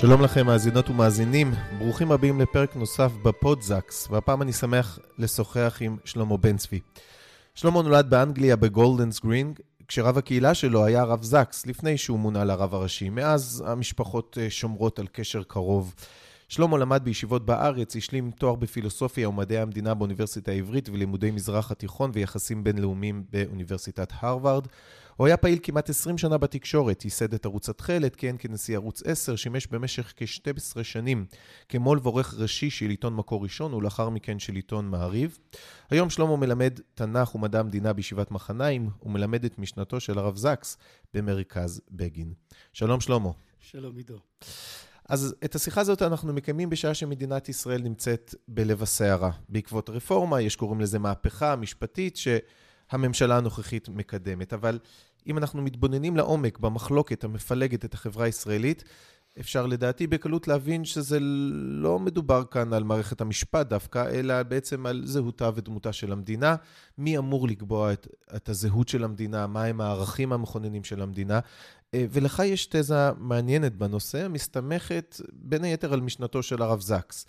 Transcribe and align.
שלום 0.00 0.22
לכם 0.22 0.46
מאזינות 0.46 0.90
ומאזינים, 0.90 1.52
ברוכים 1.78 2.12
הבאים 2.12 2.40
לפרק 2.40 2.76
נוסף 2.76 3.12
בפודזקס, 3.22 4.08
והפעם 4.10 4.42
אני 4.42 4.52
שמח 4.52 4.98
לשוחח 5.18 5.78
עם 5.80 5.96
שלמה 6.04 6.36
בן 6.36 6.56
צבי. 6.56 6.80
שלמה 7.54 7.82
נולד 7.82 8.10
באנגליה 8.10 8.56
בגולדרס 8.56 9.20
גרין, 9.20 9.54
כשרב 9.88 10.18
הקהילה 10.18 10.54
שלו 10.54 10.84
היה 10.84 11.00
הרב 11.00 11.22
זקס, 11.22 11.66
לפני 11.66 11.98
שהוא 11.98 12.18
מונה 12.18 12.44
לרב 12.44 12.74
הראשי. 12.74 13.08
מאז 13.08 13.64
המשפחות 13.66 14.38
אה, 14.40 14.50
שומרות 14.50 14.98
על 14.98 15.06
קשר 15.12 15.42
קרוב. 15.42 15.94
שלמה 16.48 16.78
למד 16.78 17.04
בישיבות 17.04 17.46
בארץ, 17.46 17.96
השלים 17.96 18.30
תואר 18.30 18.54
בפילוסופיה 18.54 19.28
ומדעי 19.28 19.58
המדינה 19.58 19.94
באוניברסיטה 19.94 20.52
העברית 20.52 20.88
ולימודי 20.88 21.30
מזרח 21.30 21.70
התיכון 21.70 22.10
ויחסים 22.14 22.64
בינלאומיים 22.64 23.24
באוניברסיטת 23.32 24.12
הרווארד. 24.20 24.66
הוא 25.16 25.26
היה 25.26 25.36
פעיל 25.36 25.58
כמעט 25.62 25.90
20 25.90 26.18
שנה 26.18 26.38
בתקשורת, 26.38 27.04
ייסד 27.04 27.34
את 27.34 27.44
ערוץ 27.44 27.68
התכלת, 27.68 28.16
כיהן 28.16 28.36
כנשיא 28.38 28.76
ערוץ 28.76 29.02
10, 29.04 29.36
שימש 29.36 29.66
במשך 29.66 30.12
כ-12 30.16 30.82
שנים 30.82 31.26
כמו"ל 31.68 32.00
ועורך 32.02 32.34
ראשי 32.38 32.70
של 32.70 32.90
עיתון 32.90 33.16
מקור 33.16 33.42
ראשון 33.42 33.74
ולאחר 33.74 34.08
מכן 34.08 34.38
של 34.38 34.54
עיתון 34.54 34.88
מעריב. 34.88 35.38
היום 35.90 36.10
שלמה 36.10 36.36
מלמד 36.36 36.80
תנ"ך 36.94 37.34
ומדע 37.34 37.60
המדינה 37.60 37.92
בישיבת 37.92 38.30
מחניים, 38.30 38.90
ומלמד 39.02 39.44
את 39.44 39.58
משנתו 39.58 40.00
של 40.00 40.18
הרב 40.18 40.36
זקס 40.36 40.76
במרכז 41.14 41.80
בגין. 41.90 42.32
שלום 42.72 43.00
שלמה. 43.00 43.30
שלום 43.60 43.96
עידו. 43.96 44.18
אז 45.08 45.34
את 45.44 45.54
השיחה 45.54 45.80
הזאת 45.80 46.02
אנחנו 46.02 46.32
מקיימים 46.32 46.70
בשעה 46.70 46.94
שמדינת 46.94 47.48
ישראל 47.48 47.82
נמצאת 47.82 48.34
בלב 48.48 48.82
הסערה. 48.82 49.30
בעקבות 49.48 49.90
רפורמה, 49.90 50.40
יש 50.40 50.56
קוראים 50.56 50.80
לזה 50.80 50.98
מהפכה 50.98 51.56
משפטית 51.56 52.16
שהממשלה 52.90 53.36
הנוכחית 53.36 53.88
מקדמת. 53.88 54.52
אבל 54.52 54.78
אם 55.26 55.38
אנחנו 55.38 55.62
מתבוננים 55.62 56.16
לעומק 56.16 56.58
במחלוקת 56.58 57.24
המפלגת 57.24 57.84
את 57.84 57.94
החברה 57.94 58.24
הישראלית, 58.24 58.84
אפשר 59.40 59.66
לדעתי 59.66 60.06
בקלות 60.06 60.48
להבין 60.48 60.84
שזה 60.84 61.18
לא 61.20 61.98
מדובר 61.98 62.44
כאן 62.44 62.72
על 62.72 62.84
מערכת 62.84 63.20
המשפט 63.20 63.66
דווקא, 63.66 64.10
אלא 64.10 64.42
בעצם 64.42 64.86
על 64.86 65.02
זהותה 65.04 65.50
ודמותה 65.54 65.92
של 65.92 66.12
המדינה. 66.12 66.56
מי 66.98 67.18
אמור 67.18 67.48
לקבוע 67.48 67.92
את, 67.92 68.06
את 68.36 68.48
הזהות 68.48 68.88
של 68.88 69.04
המדינה, 69.04 69.46
מהם 69.46 69.80
הערכים 69.80 70.32
המכוננים 70.32 70.84
של 70.84 71.02
המדינה. 71.02 71.40
אה, 71.94 72.06
ולך 72.10 72.42
יש 72.46 72.66
תזה 72.66 73.12
מעניינת 73.18 73.76
בנושא, 73.76 74.24
המסתמכת 74.24 75.20
בין 75.32 75.64
היתר 75.64 75.92
על 75.92 76.00
משנתו 76.00 76.42
של 76.42 76.62
הרב 76.62 76.80
זקס. 76.80 77.26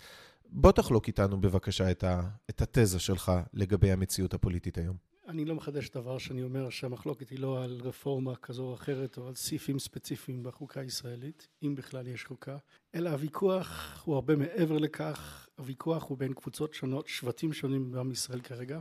בוא 0.50 0.72
תחלוק 0.72 1.06
איתנו 1.06 1.40
בבקשה 1.40 1.90
את, 1.90 2.04
ה, 2.04 2.22
את 2.50 2.62
התזה 2.62 2.98
שלך 2.98 3.32
לגבי 3.54 3.92
המציאות 3.92 4.34
הפוליטית 4.34 4.78
היום. 4.78 5.07
אני 5.28 5.44
לא 5.44 5.54
מחדש 5.54 5.88
דבר 5.88 6.18
שאני 6.18 6.42
אומר 6.42 6.70
שהמחלוקת 6.70 7.30
היא 7.30 7.38
לא 7.38 7.64
על 7.64 7.80
רפורמה 7.84 8.36
כזו 8.36 8.62
או 8.62 8.74
אחרת 8.74 9.18
או 9.18 9.28
על 9.28 9.34
סעיפים 9.34 9.78
ספציפיים 9.78 10.42
בחוקה 10.42 10.80
הישראלית, 10.80 11.48
אם 11.62 11.74
בכלל 11.74 12.06
יש 12.06 12.24
חוקה, 12.24 12.56
אלא 12.94 13.10
הוויכוח 13.10 14.02
הוא 14.04 14.14
הרבה 14.14 14.36
מעבר 14.36 14.78
לכך, 14.78 15.48
הוויכוח 15.58 16.08
הוא 16.08 16.18
בין 16.18 16.34
קבוצות 16.34 16.74
שונות, 16.74 17.08
שבטים 17.08 17.52
שונים 17.52 17.92
בעם 17.92 18.10
ישראל 18.10 18.40
כרגע, 18.40 18.80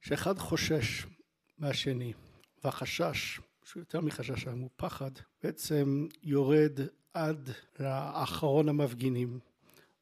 שאחד 0.00 0.38
חושש 0.38 1.06
מהשני, 1.58 2.12
והחשש, 2.64 3.40
שהוא 3.64 3.80
יותר 3.80 4.00
מחשש 4.00 4.46
היום, 4.46 4.60
הוא 4.60 4.70
פחד, 4.76 5.10
בעצם 5.42 6.06
יורד 6.22 6.80
עד 7.14 7.50
לאחרון 7.80 8.68
המפגינים, 8.68 9.38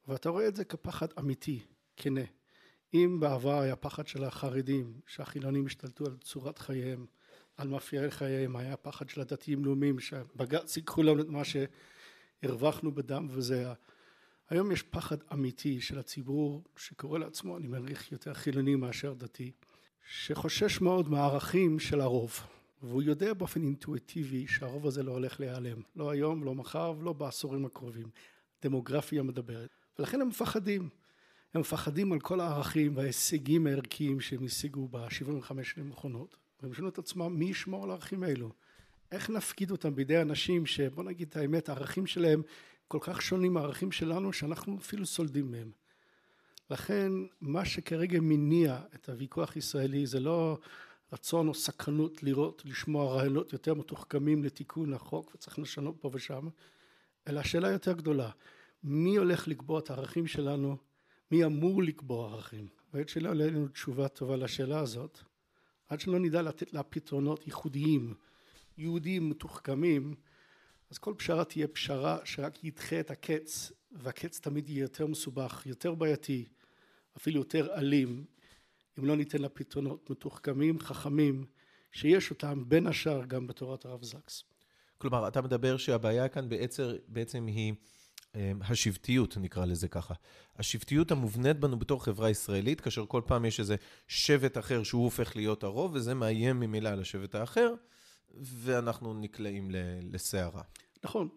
ואתה 0.08 0.28
רואה 0.28 0.48
את 0.48 0.56
זה 0.56 0.64
כפחד 0.64 1.08
אמיתי, 1.18 1.60
כנה. 1.96 2.35
אם 2.94 3.20
בעבר 3.20 3.60
היה 3.60 3.76
פחד 3.76 4.06
של 4.06 4.24
החרדים 4.24 5.00
שהחילונים 5.06 5.66
השתלטו 5.66 6.06
על 6.06 6.16
צורת 6.16 6.58
חייהם 6.58 7.06
על 7.56 7.68
מאפייני 7.68 8.10
חייהם 8.10 8.56
היה 8.56 8.76
פחד 8.76 9.08
של 9.08 9.20
הדתיים 9.20 9.64
לאומיים 9.64 9.98
שבג"ץ 9.98 10.76
ייקחו 10.76 11.02
לנו 11.02 11.20
את 11.20 11.28
מה 11.28 11.42
שהרווחנו 12.42 12.92
בדם 12.92 13.28
וזה 13.30 13.66
היום 14.50 14.72
יש 14.72 14.82
פחד 14.82 15.16
אמיתי 15.32 15.80
של 15.80 15.98
הציבור 15.98 16.64
שקורא 16.76 17.18
לעצמו 17.18 17.56
אני 17.56 17.66
מניח 17.66 18.12
יותר 18.12 18.34
חילוני 18.34 18.74
מאשר 18.74 19.14
דתי 19.14 19.52
שחושש 20.10 20.80
מאוד 20.80 21.08
מהערכים 21.08 21.78
של 21.78 22.00
הרוב 22.00 22.40
והוא 22.82 23.02
יודע 23.02 23.34
באופן 23.34 23.62
אינטואיטיבי 23.62 24.46
שהרוב 24.46 24.86
הזה 24.86 25.02
לא 25.02 25.12
הולך 25.12 25.40
להיעלם. 25.40 25.80
לא 25.96 26.10
היום 26.10 26.44
לא 26.44 26.54
מחר 26.54 26.94
ולא 26.98 27.12
בעשורים 27.12 27.64
הקרובים. 27.64 28.08
דמוגרפיה 28.62 29.22
מדברת. 29.22 29.70
ולכן 29.98 30.20
הם 30.20 30.28
מפחדים 30.28 30.88
הם 31.56 31.60
מפחדים 31.60 32.12
על 32.12 32.20
כל 32.20 32.40
הערכים 32.40 32.96
וההישגים 32.96 33.66
הערכיים 33.66 34.20
שהם 34.20 34.44
השיגו 34.44 34.88
ב-75 34.88 35.62
שנים 35.62 35.90
האחרונות 35.90 36.36
והם 36.62 36.74
שואלים 36.74 36.88
את 36.88 36.98
עצמם 36.98 37.38
מי 37.38 37.44
ישמור 37.44 37.84
על 37.84 37.90
הערכים 37.90 38.22
האלו? 38.22 38.52
איך 39.12 39.30
נפקיד 39.30 39.70
אותם 39.70 39.94
בידי 39.94 40.20
אנשים 40.20 40.66
שבוא 40.66 41.04
נגיד 41.04 41.28
את 41.28 41.36
האמת 41.36 41.68
הערכים 41.68 42.06
שלהם 42.06 42.42
כל 42.88 42.98
כך 43.00 43.22
שונים 43.22 43.54
מהערכים 43.54 43.92
שלנו 43.92 44.32
שאנחנו 44.32 44.78
אפילו 44.78 45.06
סולדים 45.06 45.50
מהם? 45.50 45.70
לכן 46.70 47.12
מה 47.40 47.64
שכרגע 47.64 48.18
מניע 48.22 48.78
את 48.94 49.08
הוויכוח 49.08 49.54
הישראלי 49.54 50.06
זה 50.06 50.20
לא 50.20 50.58
רצון 51.12 51.48
או 51.48 51.54
סכנות 51.54 52.22
לראות 52.22 52.62
לשמוע 52.64 53.14
רעיונות 53.14 53.52
יותר 53.52 53.74
מתוחכמים 53.74 54.44
לתיקון 54.44 54.92
החוק 54.92 55.34
וצריך 55.34 55.58
לשנות 55.58 55.96
פה 56.00 56.10
ושם 56.12 56.48
אלא 57.28 57.40
השאלה 57.40 57.70
יותר 57.70 57.92
גדולה 57.92 58.30
מי 58.84 59.16
הולך 59.16 59.48
לקבוע 59.48 59.78
את 59.78 59.90
הערכים 59.90 60.26
שלנו 60.26 60.76
מי 61.30 61.44
אמור 61.44 61.82
לקבוע 61.82 62.32
ערכים 62.32 62.68
ועד 62.92 63.08
שלא 63.08 63.28
עולה 63.30 63.46
לנו 63.46 63.68
תשובה 63.68 64.08
טובה 64.08 64.36
לשאלה 64.36 64.80
הזאת 64.80 65.18
עד 65.88 66.00
שלא 66.00 66.18
נדע 66.18 66.42
לתת 66.42 66.72
לה 66.72 66.82
פתרונות 66.82 67.46
ייחודיים 67.46 68.14
יהודיים 68.78 69.30
מתוחכמים 69.30 70.14
אז 70.90 70.98
כל 70.98 71.14
פשרה 71.16 71.44
תהיה 71.44 71.68
פשרה 71.68 72.18
שרק 72.24 72.64
ידחה 72.64 73.00
את 73.00 73.10
הקץ 73.10 73.72
והקץ 73.92 74.40
תמיד 74.40 74.68
יהיה 74.68 74.82
יותר 74.82 75.06
מסובך 75.06 75.62
יותר 75.66 75.94
בעייתי 75.94 76.44
אפילו 77.16 77.38
יותר 77.38 77.74
אלים 77.74 78.24
אם 78.98 79.04
לא 79.04 79.16
ניתן 79.16 79.42
לה 79.42 79.48
פתרונות 79.48 80.10
מתוחכמים 80.10 80.80
חכמים 80.80 81.46
שיש 81.92 82.30
אותם 82.30 82.64
בין 82.68 82.86
השאר 82.86 83.24
גם 83.24 83.46
בתורת 83.46 83.84
הרב 83.84 84.04
זקס. 84.04 84.44
כלומר 84.98 85.28
אתה 85.28 85.42
מדבר 85.42 85.76
שהבעיה 85.76 86.28
כאן 86.28 86.48
בעצם, 86.48 86.84
בעצם 87.08 87.46
היא 87.46 87.74
השבטיות, 88.60 89.36
נקרא 89.36 89.64
לזה 89.64 89.88
ככה. 89.88 90.14
השבטיות 90.58 91.10
המובנית 91.10 91.60
בנו 91.60 91.78
בתור 91.78 92.04
חברה 92.04 92.30
ישראלית, 92.30 92.80
כאשר 92.80 93.06
כל 93.06 93.22
פעם 93.26 93.44
יש 93.44 93.60
איזה 93.60 93.76
שבט 94.08 94.58
אחר 94.58 94.82
שהוא 94.82 95.04
הופך 95.04 95.36
להיות 95.36 95.64
הרוב, 95.64 95.94
וזה 95.94 96.14
מאיים 96.14 96.60
ממילא 96.60 96.88
על 96.88 97.00
השבט 97.00 97.34
האחר, 97.34 97.74
ואנחנו 98.40 99.14
נקלעים 99.14 99.70
לסערה. 100.12 100.62
נכון. 101.04 101.28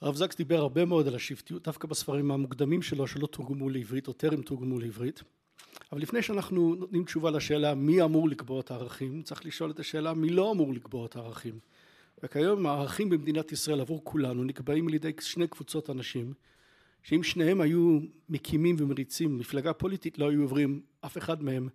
הרב 0.00 0.14
זקס 0.14 0.36
דיבר 0.36 0.58
הרבה 0.58 0.84
מאוד 0.84 1.08
על 1.08 1.14
השבטיות, 1.14 1.64
דווקא 1.64 1.88
בספרים 1.88 2.30
המוקדמים 2.30 2.82
שלו, 2.82 3.06
שלא 3.06 3.26
תורגמו 3.26 3.70
לעברית, 3.70 4.08
או 4.08 4.12
טרם 4.12 4.42
תורגמו 4.42 4.80
לעברית. 4.80 5.22
אבל 5.92 6.00
לפני 6.00 6.22
שאנחנו 6.22 6.74
נותנים 6.74 7.04
תשובה 7.04 7.30
לשאלה 7.30 7.74
מי 7.74 8.02
אמור 8.02 8.28
לקבוע 8.28 8.60
את 8.60 8.70
הערכים, 8.70 9.22
צריך 9.22 9.46
לשאול 9.46 9.70
את 9.70 9.80
השאלה 9.80 10.14
מי 10.14 10.30
לא 10.30 10.52
אמור 10.52 10.74
לקבוע 10.74 11.06
את 11.06 11.16
הערכים. 11.16 11.58
וכיום 12.22 12.66
הערכים 12.66 13.10
במדינת 13.10 13.52
ישראל 13.52 13.80
עבור 13.80 14.04
כולנו 14.04 14.44
נקבעים 14.44 14.88
על 14.88 14.94
ידי 14.94 15.12
שני 15.20 15.48
קבוצות 15.48 15.90
אנשים 15.90 16.32
שאם 17.02 17.22
שניהם 17.22 17.60
היו 17.60 17.98
מקימים 18.28 18.76
ומריצים 18.78 19.38
מפלגה 19.38 19.72
פוליטית 19.72 20.18
לא 20.18 20.30
היו 20.30 20.42
עוברים 20.42 20.80
אף 21.00 21.18
אחד 21.18 21.42
מהם 21.42 21.68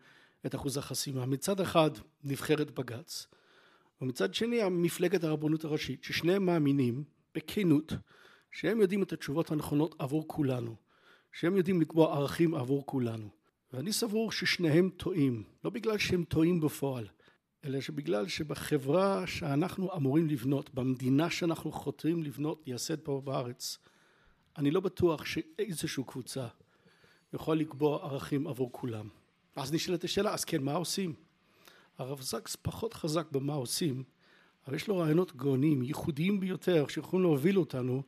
את 0.45 0.55
אחוז 0.55 0.77
החסימה. 0.77 1.25
מצד 1.25 1.59
אחד 1.59 1.89
נבחרת 2.23 2.71
בג"ץ 2.71 3.27
ומצד 4.01 4.33
שני 4.33 4.59
מפלגת 4.69 5.23
הרבנות 5.23 5.63
הראשית 5.63 6.03
ששניהם 6.03 6.45
מאמינים 6.45 7.03
בכנות 7.35 7.93
שהם 8.51 8.81
יודעים 8.81 9.03
את 9.03 9.13
התשובות 9.13 9.51
הנכונות 9.51 9.95
עבור 9.99 10.27
כולנו 10.27 10.75
שהם 11.31 11.57
יודעים 11.57 11.81
לקבוע 11.81 12.15
ערכים 12.17 12.55
עבור 12.55 12.85
כולנו 12.85 13.29
ואני 13.73 13.93
סבור 13.93 14.31
ששניהם 14.31 14.89
טועים 14.89 15.43
לא 15.63 15.69
בגלל 15.69 15.97
שהם 15.97 16.23
טועים 16.23 16.59
בפועל 16.59 17.07
אלא 17.65 17.81
שבגלל 17.81 18.27
שבחברה 18.27 19.27
שאנחנו 19.27 19.93
אמורים 19.95 20.27
לבנות, 20.27 20.73
במדינה 20.73 21.29
שאנחנו 21.29 21.71
חותרים 21.71 22.23
לבנות, 22.23 22.63
לייסד 22.67 22.99
פה 22.99 23.21
בארץ, 23.23 23.77
אני 24.57 24.71
לא 24.71 24.79
בטוח 24.79 25.25
שאיזושהי 25.25 26.03
קבוצה 26.07 26.47
יכול 27.33 27.57
לקבוע 27.57 28.03
ערכים 28.03 28.47
עבור 28.47 28.69
כולם. 28.71 29.09
אז 29.55 29.73
נשאלת 29.73 30.03
השאלה, 30.03 30.33
אז 30.33 30.45
כן, 30.45 30.63
מה 30.63 30.73
עושים? 30.73 31.13
הרב 31.97 32.21
זקס 32.21 32.55
פחות 32.61 32.93
חזק 32.93 33.31
במה 33.31 33.53
עושים, 33.53 34.03
אבל 34.67 34.75
יש 34.75 34.87
לו 34.87 34.97
רעיונות 34.97 35.35
גאונים, 35.35 35.83
ייחודיים 35.83 36.39
ביותר, 36.39 36.87
שיכולים 36.87 37.23
להוביל 37.23 37.59
אותנו 37.59 38.03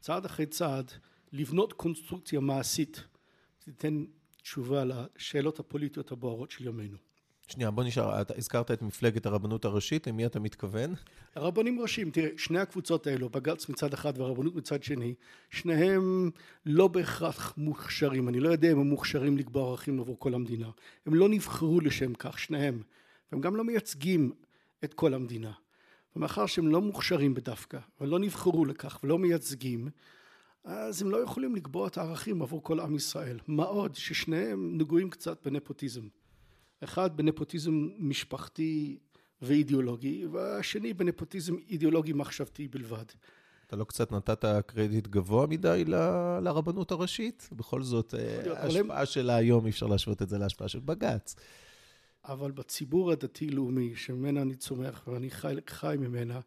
צעד 0.00 0.24
אחרי 0.24 0.46
צעד 0.46 0.92
לבנות 1.32 1.72
קונסטרוקציה 1.72 2.40
מעשית, 2.40 3.04
תיתן 3.58 4.04
תשובה 4.42 4.84
לשאלות 4.84 5.60
הפוליטיות 5.60 6.12
הבוערות 6.12 6.50
של 6.50 6.66
ימינו. 6.66 6.98
שנייה, 7.48 7.70
בוא 7.70 7.84
נשאר, 7.84 8.20
אתה 8.20 8.34
הזכרת 8.36 8.70
את 8.70 8.82
מפלגת 8.82 9.26
הרבנות 9.26 9.64
הראשית, 9.64 10.06
למי 10.06 10.26
אתה 10.26 10.40
מתכוון? 10.40 10.94
הרבנים 11.34 11.80
ראשיים, 11.80 12.10
תראה, 12.10 12.28
שני 12.36 12.58
הקבוצות 12.58 13.06
האלו, 13.06 13.28
בג"ץ 13.28 13.68
מצד 13.68 13.92
אחד 13.92 14.18
והרבנות 14.18 14.54
מצד 14.54 14.82
שני, 14.82 15.14
שניהם 15.50 16.30
לא 16.66 16.88
בהכרח 16.88 17.54
מוכשרים, 17.56 18.28
אני 18.28 18.40
לא 18.40 18.48
יודע 18.48 18.72
אם 18.72 18.78
הם 18.78 18.86
מוכשרים 18.86 19.38
לקבוע 19.38 19.70
ערכים 19.70 20.00
עבור 20.00 20.18
כל 20.18 20.34
המדינה, 20.34 20.70
הם 21.06 21.14
לא 21.14 21.28
נבחרו 21.28 21.80
לשם 21.80 22.14
כך, 22.14 22.38
שניהם, 22.38 22.82
והם 23.32 23.40
גם 23.40 23.56
לא 23.56 23.64
מייצגים 23.64 24.32
את 24.84 24.94
כל 24.94 25.14
המדינה. 25.14 25.52
ומאחר 26.16 26.46
שהם 26.46 26.68
לא 26.68 26.80
מוכשרים 26.80 27.34
בדווקא, 27.34 27.78
ולא 28.00 28.18
נבחרו 28.18 28.64
לכך 28.64 29.00
ולא 29.04 29.18
מייצגים, 29.18 29.88
אז 30.64 31.02
הם 31.02 31.10
לא 31.10 31.16
יכולים 31.16 31.56
לקבוע 31.56 31.88
את 31.88 31.98
הערכים 31.98 32.42
עבור 32.42 32.62
כל 32.62 32.80
עם 32.80 32.96
ישראל. 32.96 33.38
מה 33.46 33.64
עוד 33.64 33.94
ששניהם 33.94 34.78
נגועים 34.78 35.10
קצת 35.10 35.46
בנפוטיזם. 35.46 36.08
אחד 36.84 37.16
בנפוטיזם 37.16 37.88
משפחתי 37.98 38.98
ואידיאולוגי, 39.42 40.26
והשני 40.26 40.94
בנפוטיזם 40.94 41.54
אידיאולוגי 41.68 42.12
מחשבתי 42.12 42.68
בלבד. 42.68 43.04
אתה 43.66 43.76
לא 43.76 43.84
קצת 43.84 44.12
נתת 44.12 44.44
קרדיט 44.66 45.06
גבוה 45.06 45.46
מדי 45.46 45.84
ל- 45.86 46.38
לרבנות 46.42 46.90
הראשית? 46.90 47.48
בכל 47.52 47.82
זאת, 47.82 48.14
אה, 48.14 48.62
ההשפעה 48.62 49.06
שלה 49.06 49.36
היום, 49.36 49.66
אי 49.66 49.70
אפשר 49.70 49.86
להשוות 49.86 50.22
את 50.22 50.28
זה 50.28 50.38
להשפעה 50.38 50.68
של 50.68 50.80
בג"ץ. 50.80 51.34
אבל 52.24 52.50
בציבור 52.50 53.12
הדתי-לאומי, 53.12 53.96
שממנה 53.96 54.42
אני 54.42 54.54
צומח 54.54 55.08
ואני 55.08 55.30
חי, 55.30 55.54
חי 55.68 55.96
ממנה, 55.98 56.40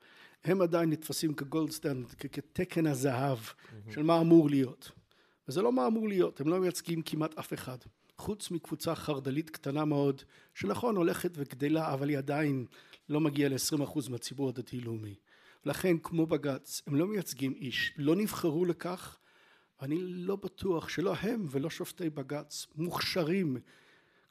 הם 0.43 0.61
עדיין 0.61 0.89
נתפסים 0.89 1.33
כגולדסטנד, 1.33 2.05
כתקן 2.07 2.87
הזהב 2.87 3.37
mm-hmm. 3.37 3.93
של 3.93 4.03
מה 4.03 4.21
אמור 4.21 4.49
להיות. 4.49 4.91
וזה 5.47 5.61
לא 5.61 5.73
מה 5.73 5.87
אמור 5.87 6.07
להיות, 6.07 6.41
הם 6.41 6.47
לא 6.47 6.59
מייצגים 6.59 7.01
כמעט 7.01 7.39
אף 7.39 7.53
אחד. 7.53 7.77
חוץ 8.17 8.51
מקבוצה 8.51 8.95
חרד"לית 8.95 9.49
קטנה 9.49 9.85
מאוד, 9.85 10.21
שנכון 10.53 10.95
הולכת 10.95 11.31
וגדלה, 11.35 11.93
אבל 11.93 12.09
היא 12.09 12.17
עדיין 12.17 12.65
לא 13.09 13.21
מגיעה 13.21 13.49
ל-20% 13.49 14.09
מהציבור 14.09 14.49
הדתי-לאומי. 14.49 15.15
לכן, 15.65 15.97
כמו 15.97 16.25
בג"ץ, 16.25 16.81
הם 16.87 16.95
לא 16.95 17.07
מייצגים 17.07 17.53
איש, 17.53 17.93
לא 17.97 18.15
נבחרו 18.15 18.65
לכך, 18.65 19.17
ואני 19.81 19.97
לא 19.99 20.35
בטוח 20.35 20.89
שלא 20.89 21.13
הם 21.13 21.45
ולא 21.49 21.69
שופטי 21.69 22.09
בג"ץ 22.09 22.67
מוכשרים 22.75 23.57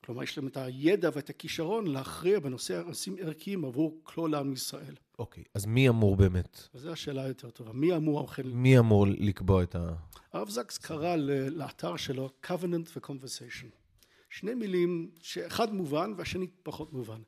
כלומר 0.07 0.23
יש 0.23 0.39
להם 0.39 0.47
את 0.47 0.57
הידע 0.57 1.11
ואת 1.13 1.31
הכישרון 1.31 1.87
להכריע 1.87 2.41
בנושאים 2.41 3.17
ערכיים 3.21 3.65
עבור 3.65 4.01
כלול 4.03 4.35
עם 4.35 4.53
ישראל. 4.53 4.95
אוקיי, 5.19 5.43
okay, 5.43 5.51
אז 5.55 5.67
מי 5.67 5.89
אמור 5.89 6.17
באמת? 6.17 6.69
וזו 6.75 6.93
השאלה 6.93 7.23
היותר 7.25 7.51
טובה. 7.51 7.73
מי 7.73 7.97
אמור 7.97 8.21
אוכל... 8.21 8.43
מי 8.43 8.79
אמור 8.79 9.07
לקבוע 9.09 9.63
את 9.63 9.75
ה... 9.75 9.95
הרב 10.47 10.55
זקס 10.55 10.79
קרא 10.79 11.17
לאתר 11.51 11.97
שלו 11.97 12.31
covenant 12.47 12.97
ו-conversation. 12.97 13.67
שני 14.31 14.55
מילים 14.55 15.11
שאחד 15.21 15.75
מובן 15.75 16.13
והשני 16.17 16.47
פחות 16.63 16.93
מובן. 16.93 17.21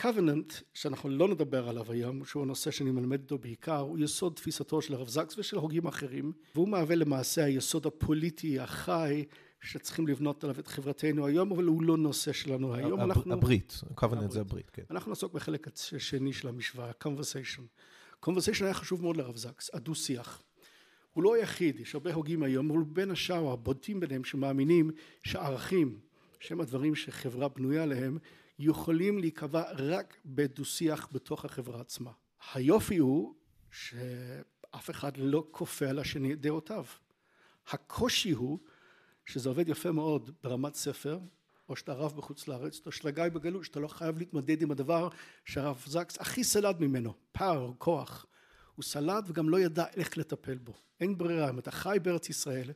covenant, 0.00 0.54
שאנחנו 0.74 1.08
לא 1.08 1.28
נדבר 1.28 1.68
עליו 1.68 1.92
היום, 1.92 2.24
שהוא 2.24 2.42
הנושא 2.42 2.70
שאני 2.70 2.90
מלמד 2.90 3.20
אותו 3.20 3.38
בעיקר, 3.38 3.78
הוא 3.78 3.98
יסוד 3.98 4.32
תפיסתו 4.34 4.82
של 4.82 4.94
הרב 4.94 5.08
זקס 5.08 5.38
ושל 5.38 5.56
הוגים 5.56 5.86
אחרים, 5.86 6.32
והוא 6.54 6.68
מהווה 6.68 6.96
למעשה 6.96 7.44
היסוד 7.44 7.86
הפוליטי 7.86 8.60
החי 8.60 9.24
שצריכים 9.60 10.06
לבנות 10.06 10.44
עליו 10.44 10.58
את 10.58 10.66
חברתנו 10.66 11.26
היום, 11.26 11.52
אבל 11.52 11.64
הוא 11.64 11.82
לא 11.82 11.96
נושא 11.96 12.32
שלנו 12.32 12.74
היום. 12.74 13.00
הב, 13.00 13.10
אנחנו... 13.10 13.32
הברית, 13.32 13.80
covenant 14.00 14.30
זה 14.30 14.40
הברית, 14.40 14.70
כן. 14.70 14.82
אנחנו 14.90 15.10
נעסוק 15.10 15.32
בחלק 15.32 15.68
השני 15.68 16.32
של 16.32 16.48
המשוואה, 16.48 16.90
conversation. 17.04 17.62
conversation 18.26 18.64
היה 18.64 18.74
חשוב 18.74 19.02
מאוד 19.02 19.16
לרב 19.16 19.36
זקס, 19.36 19.70
הדו-שיח. 19.74 20.42
הוא 21.12 21.24
לא 21.24 21.34
היחיד, 21.34 21.80
יש 21.80 21.94
הרבה 21.94 22.14
הוגים 22.14 22.42
היום, 22.42 22.70
אבל 22.70 22.84
בין 22.84 23.10
השאר 23.10 23.52
הבוטים 23.52 24.00
ביניהם 24.00 24.24
שמאמינים 24.24 24.90
שערכים, 25.24 25.98
שהם 26.40 26.60
הדברים 26.60 26.94
שחברה 26.94 27.48
בנויה 27.48 27.82
עליהם, 27.82 28.18
יכולים 28.58 29.18
להיקבע 29.18 29.62
רק 29.72 30.16
בדו-שיח 30.24 31.08
בתוך 31.12 31.44
החברה 31.44 31.80
עצמה. 31.80 32.10
היופי 32.54 32.96
הוא 32.96 33.34
שאף 33.70 34.90
אחד 34.90 35.16
לא 35.16 35.46
כופה 35.50 35.88
על 35.88 35.98
השני 35.98 36.32
את 36.32 36.40
דעותיו. 36.40 36.84
הקושי 37.68 38.30
הוא 38.30 38.58
שזה 39.24 39.48
עובד 39.48 39.68
יפה 39.68 39.92
מאוד 39.92 40.30
ברמת 40.42 40.74
ספר, 40.74 41.18
או 41.68 41.76
שאתה 41.76 41.92
רב 41.92 42.16
בחוץ 42.16 42.48
לארץ, 42.48 42.80
או 42.86 42.92
שאתה 42.92 43.10
גיא 43.10 43.24
בגלות, 43.24 43.64
שאתה 43.64 43.80
לא 43.80 43.88
חייב 43.88 44.18
להתמודד 44.18 44.62
עם 44.62 44.70
הדבר 44.70 45.08
שהרב 45.44 45.84
זקס 45.86 46.18
הכי 46.20 46.44
סלד 46.44 46.80
ממנו, 46.80 47.14
פאר, 47.32 47.72
כוח. 47.78 48.26
הוא 48.76 48.82
סלד 48.82 49.24
וגם 49.26 49.48
לא 49.48 49.60
ידע 49.60 49.84
איך 49.96 50.18
לטפל 50.18 50.58
בו. 50.58 50.72
אין 51.00 51.18
ברירה, 51.18 51.50
אם 51.50 51.58
אתה 51.58 51.70
חי 51.70 51.98
בארץ 52.02 52.30
ישראל, 52.30 52.70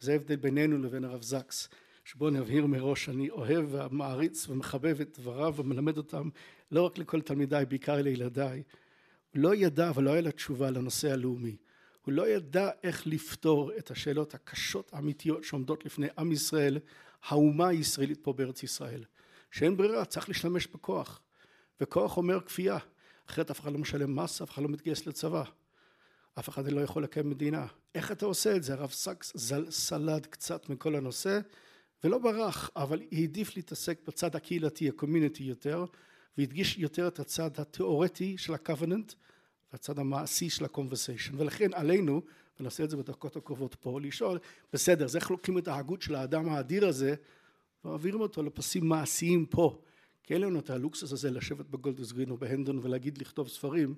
זה 0.00 0.12
ההבדל 0.12 0.36
בינינו 0.36 0.78
לבין 0.78 1.04
הרב 1.04 1.22
זקס, 1.22 1.68
שבו 2.04 2.30
נבהיר 2.30 2.66
מראש, 2.66 3.08
אני 3.08 3.30
אוהב 3.30 3.66
ומעריץ 3.74 4.48
ומחבב 4.48 5.00
את 5.00 5.18
דבריו 5.18 5.54
ומלמד 5.56 5.96
אותם 5.96 6.28
לא 6.70 6.82
רק 6.82 6.98
לכל 6.98 7.20
תלמידיי, 7.20 7.66
בעיקר 7.66 8.02
לילדיי. 8.02 8.62
הוא 9.34 9.42
לא 9.42 9.54
ידע 9.54 9.90
ולא 9.94 10.10
היה 10.10 10.20
לה 10.20 10.30
תשובה 10.30 10.70
לנושא 10.70 11.12
הלאומי. 11.12 11.56
הוא 12.04 12.12
לא 12.12 12.28
ידע 12.28 12.70
איך 12.82 13.06
לפתור 13.06 13.72
את 13.78 13.90
השאלות 13.90 14.34
הקשות 14.34 14.90
האמיתיות 14.92 15.44
שעומדות 15.44 15.84
לפני 15.84 16.06
עם 16.18 16.32
ישראל, 16.32 16.78
האומה 17.24 17.68
הישראלית 17.68 18.18
פה 18.22 18.32
בארץ 18.32 18.62
ישראל. 18.62 19.04
שאין 19.50 19.76
ברירה, 19.76 20.04
צריך 20.04 20.28
להשתמש 20.28 20.66
בכוח. 20.66 21.20
וכוח 21.80 22.16
אומר 22.16 22.40
כפייה. 22.40 22.78
אחרת 23.30 23.50
אף 23.50 23.60
אחד 23.60 23.72
לא 23.72 23.78
משלם 23.78 24.16
מס, 24.16 24.42
אף 24.42 24.50
אחד 24.50 24.62
לא 24.62 24.68
מתגייס 24.68 25.06
לצבא. 25.06 25.44
אף 26.38 26.48
אחד 26.48 26.72
לא 26.72 26.80
יכול 26.80 27.02
לקיים 27.02 27.30
מדינה. 27.30 27.66
איך 27.94 28.12
אתה 28.12 28.26
עושה 28.26 28.56
את 28.56 28.62
זה? 28.62 28.72
הרב 28.72 28.90
סקס 28.90 29.32
סלד 29.70 30.26
קצת 30.26 30.68
מכל 30.68 30.94
הנושא, 30.94 31.40
ולא 32.04 32.18
ברח, 32.18 32.70
אבל 32.76 33.02
העדיף 33.12 33.56
להתעסק 33.56 33.98
בצד 34.06 34.36
הקהילתי, 34.36 34.88
הקומיוניטי 34.88 35.44
יותר, 35.44 35.84
והדגיש 36.38 36.78
יותר 36.78 37.08
את 37.08 37.18
הצד 37.18 37.50
התיאורטי 37.58 38.38
של 38.38 38.54
ה-covenant, 38.54 39.14
הצד 39.74 39.98
המעשי 39.98 40.50
של 40.50 40.64
ה-conversation 40.64 41.34
ולכן 41.36 41.70
עלינו 41.74 42.22
ונעשה 42.60 42.84
את 42.84 42.90
זה 42.90 42.96
בדקות 42.96 43.36
הקרובות 43.36 43.74
פה 43.74 44.00
לשאול 44.00 44.38
בסדר 44.72 45.04
אז 45.04 45.16
איך 45.16 45.30
לוקחים 45.30 45.58
את 45.58 45.68
ההגות 45.68 46.02
של 46.02 46.14
האדם 46.14 46.48
האדיר 46.48 46.88
הזה 46.88 47.14
ומעבירים 47.84 48.20
אותו 48.20 48.42
לפסים 48.42 48.88
מעשיים 48.88 49.46
פה 49.46 49.78
כי 50.24 50.34
אין 50.34 50.42
לנו 50.42 50.58
את 50.58 50.70
הלוקסוס 50.70 51.12
הזה 51.12 51.30
לשבת 51.30 51.66
בגולדס 51.66 52.12
גרין 52.12 52.30
או 52.30 52.36
בהנדון 52.36 52.80
ולהגיד 52.82 53.18
לכתוב 53.18 53.48
ספרים 53.48 53.94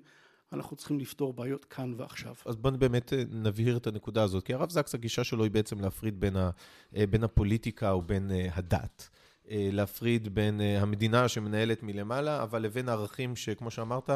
אנחנו 0.53 0.75
צריכים 0.75 0.99
לפתור 0.99 1.33
בעיות 1.33 1.65
כאן 1.65 1.93
ועכשיו. 1.97 2.33
אז 2.45 2.55
בואו 2.55 2.77
באמת 2.77 3.13
אה, 3.13 3.23
נבהיר 3.31 3.77
את 3.77 3.87
הנקודה 3.87 4.23
הזאת, 4.23 4.43
כי 4.43 4.53
הרב 4.53 4.69
זקס 4.69 4.95
הגישה 4.95 5.23
שלו 5.23 5.43
היא 5.43 5.51
בעצם 5.51 5.79
להפריד 5.79 6.19
בין, 6.19 6.35
ה, 6.35 6.49
אה, 6.95 7.07
בין 7.07 7.23
הפוליטיקה 7.23 7.95
ובין 7.95 8.31
אה, 8.31 8.47
הדת. 8.53 9.09
להפריד 9.49 10.35
בין 10.35 10.61
המדינה 10.61 11.27
שמנהלת 11.27 11.83
מלמעלה, 11.83 12.43
אבל 12.43 12.61
לבין 12.61 12.89
הערכים 12.89 13.35
שכמו 13.35 13.71
שאמרת, 13.71 14.09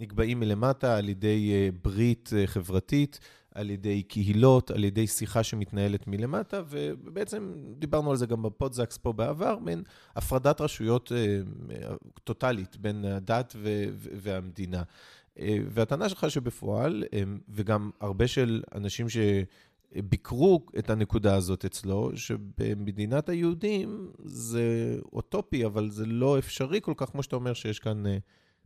נקבעים 0.00 0.40
מלמטה 0.40 0.96
על 0.96 1.08
ידי 1.08 1.70
ברית 1.82 2.30
חברתית, 2.46 3.20
על 3.54 3.70
ידי 3.70 4.02
קהילות, 4.02 4.70
על 4.70 4.84
ידי 4.84 5.06
שיחה 5.06 5.42
שמתנהלת 5.42 6.06
מלמטה, 6.06 6.62
ובעצם 6.68 7.52
דיברנו 7.78 8.10
על 8.10 8.16
זה 8.16 8.26
גם 8.26 8.42
בפודזקס 8.42 8.96
פה 8.98 9.12
בעבר, 9.12 9.58
בין 9.58 9.82
הפרדת 10.16 10.60
רשויות 10.60 11.12
אה, 11.12 11.40
טוטאלית 12.24 12.76
בין 12.76 13.04
הדת 13.04 13.56
והמדינה. 14.22 14.82
והטענה 15.46 16.08
שלך 16.08 16.30
שבפועל, 16.30 17.04
וגם 17.48 17.90
הרבה 18.00 18.26
של 18.26 18.62
אנשים 18.74 19.08
ש... 19.08 19.16
ביקרו 19.96 20.66
את 20.78 20.90
הנקודה 20.90 21.34
הזאת 21.34 21.64
אצלו, 21.64 22.10
שבמדינת 22.14 23.28
היהודים 23.28 24.10
זה 24.24 24.96
אוטופי, 25.12 25.66
אבל 25.66 25.90
זה 25.90 26.06
לא 26.06 26.38
אפשרי 26.38 26.80
כל 26.82 26.92
כך, 26.96 27.10
כמו 27.10 27.22
שאתה 27.22 27.36
אומר 27.36 27.54
שיש 27.54 27.78
כאן 27.78 28.04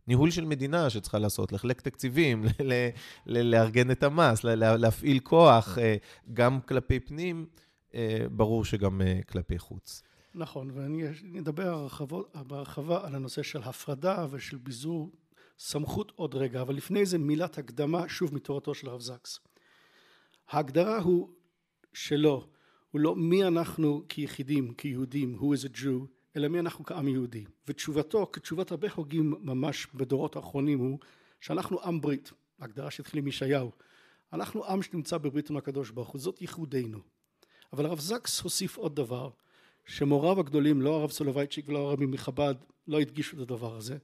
ניהול 0.07 0.31
של 0.31 0.45
מדינה 0.45 0.89
שצריכה 0.89 1.19
לעשות, 1.19 1.51
לחלק 1.51 1.81
תקציבים, 1.81 2.45
לארגן 3.25 3.91
את 3.91 4.03
המס, 4.03 4.43
להפעיל 4.43 5.19
כוח, 5.19 5.77
אה, 5.77 5.95
גם 6.33 6.61
כלפי 6.61 6.99
פנים, 6.99 7.45
אה, 7.93 8.25
ברור 8.31 8.65
שגם 8.65 9.01
אה, 9.01 9.19
כלפי 9.29 9.59
חוץ. 9.59 10.03
נכון, 10.35 10.71
ואני 10.73 11.03
אדבר 11.39 11.87
בהרחבה 12.47 13.07
על 13.07 13.15
הנושא 13.15 13.43
של 13.43 13.61
הפרדה 13.63 14.27
ושל 14.31 14.57
ביזור 14.57 15.11
סמכות 15.59 16.11
עוד 16.15 16.35
רגע, 16.35 16.61
אבל 16.61 16.75
לפני 16.75 17.05
זה 17.05 17.17
מילת 17.17 17.57
הקדמה 17.57 18.09
שוב 18.09 18.35
מתורתו 18.35 18.73
של 18.73 18.89
הרב 18.89 19.01
זקס. 19.01 19.39
ההגדרה 20.49 20.99
הוא 20.99 21.29
שלו, 21.93 22.47
הוא 22.91 23.01
לא 23.01 23.15
מי 23.15 23.43
אנחנו 23.43 24.03
כיחידים, 24.09 24.73
כיהודים, 24.73 25.39
who 25.39 25.43
is 25.43 25.65
a 25.65 25.77
Jew, 25.77 26.18
אלא 26.39 26.47
מי 26.47 26.59
אנחנו 26.59 26.85
כעם 26.85 27.07
יהודי. 27.07 27.45
ותשובתו, 27.67 28.29
כתשובת 28.31 28.71
הרבה 28.71 28.87
הוגים 28.95 29.35
ממש 29.41 29.87
בדורות 29.93 30.35
האחרונים, 30.35 30.79
הוא 30.79 30.99
שאנחנו 31.41 31.81
עם 31.83 32.01
ברית, 32.01 32.31
הגדרה 32.59 32.91
שהתחילה 32.91 33.21
עם 33.21 33.27
ישעיהו. 33.27 33.71
אנחנו 34.33 34.65
עם 34.65 34.81
שנמצא 34.81 35.17
בברית 35.17 35.49
עם 35.49 35.57
הקדוש 35.57 35.91
ברוך 35.91 36.09
הוא, 36.09 36.21
זאת 36.21 36.41
ייחודנו. 36.41 36.99
אבל 37.73 37.85
הרב 37.85 37.99
זקס 37.99 38.41
הוסיף 38.41 38.77
עוד 38.77 38.95
דבר, 38.95 39.29
שמוריו 39.85 40.39
הגדולים, 40.39 40.81
לא 40.81 40.95
הרב 40.95 41.11
סולובייצ'יק 41.11 41.69
ולא 41.69 41.79
הרבי 41.79 42.05
מחב"ד, 42.05 42.55
לא 42.87 42.99
הדגישו 42.99 43.37
את 43.37 43.41
הדבר 43.41 43.75
הזה. 43.75 43.97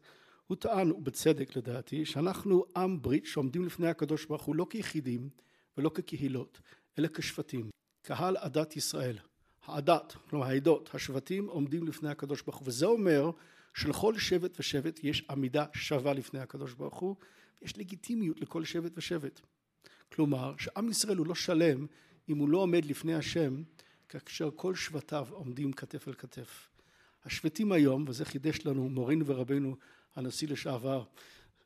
הוא 0.47 0.57
טען, 0.57 0.91
ובצדק 0.91 1.55
לדעתי, 1.55 2.05
שאנחנו 2.05 2.65
עם 2.77 3.01
ברית 3.01 3.25
שעומדים 3.25 3.65
לפני 3.65 3.87
הקדוש 3.87 4.25
ברוך 4.25 4.43
הוא 4.43 4.55
לא 4.55 4.67
כיחידים 4.69 5.29
ולא 5.77 5.91
כקהילות, 5.93 6.59
אלא 6.99 7.07
כשבטים. 7.07 7.69
קהל 8.01 8.37
עדת 8.37 8.75
ישראל. 8.75 9.17
העדת, 9.65 10.15
כלומר 10.29 10.45
העדות, 10.45 10.89
השבטים 10.93 11.47
עומדים 11.47 11.87
לפני 11.87 12.09
הקדוש 12.09 12.41
ברוך 12.41 12.57
הוא, 12.57 12.67
וזה 12.67 12.85
אומר 12.85 13.31
שלכל 13.73 14.17
שבט 14.17 14.59
ושבט 14.59 14.99
יש 15.03 15.25
עמידה 15.29 15.65
שווה 15.73 16.13
לפני 16.13 16.39
הקדוש 16.39 16.73
ברוך 16.73 16.99
הוא, 16.99 17.15
ויש 17.61 17.77
לגיטימיות 17.77 18.41
לכל 18.41 18.65
שבט 18.65 18.91
ושבט. 18.95 19.41
כלומר, 20.13 20.53
שעם 20.57 20.89
ישראל 20.89 21.17
הוא 21.17 21.27
לא 21.27 21.35
שלם 21.35 21.85
אם 22.29 22.37
הוא 22.37 22.49
לא 22.49 22.57
עומד 22.57 22.85
לפני 22.85 23.15
השם 23.15 23.63
כאשר 24.09 24.49
כל 24.55 24.75
שבטיו 24.75 25.27
עומדים 25.31 25.73
כתף 25.73 26.07
אל 26.07 26.13
כתף. 26.13 26.69
השבטים 27.25 27.71
היום, 27.71 28.05
וזה 28.07 28.25
חידש 28.25 28.65
לנו 28.65 28.89
מורינו 28.89 29.25
ורבנו 29.25 29.75
הנשיא 30.15 30.47
לשעבר 30.47 31.03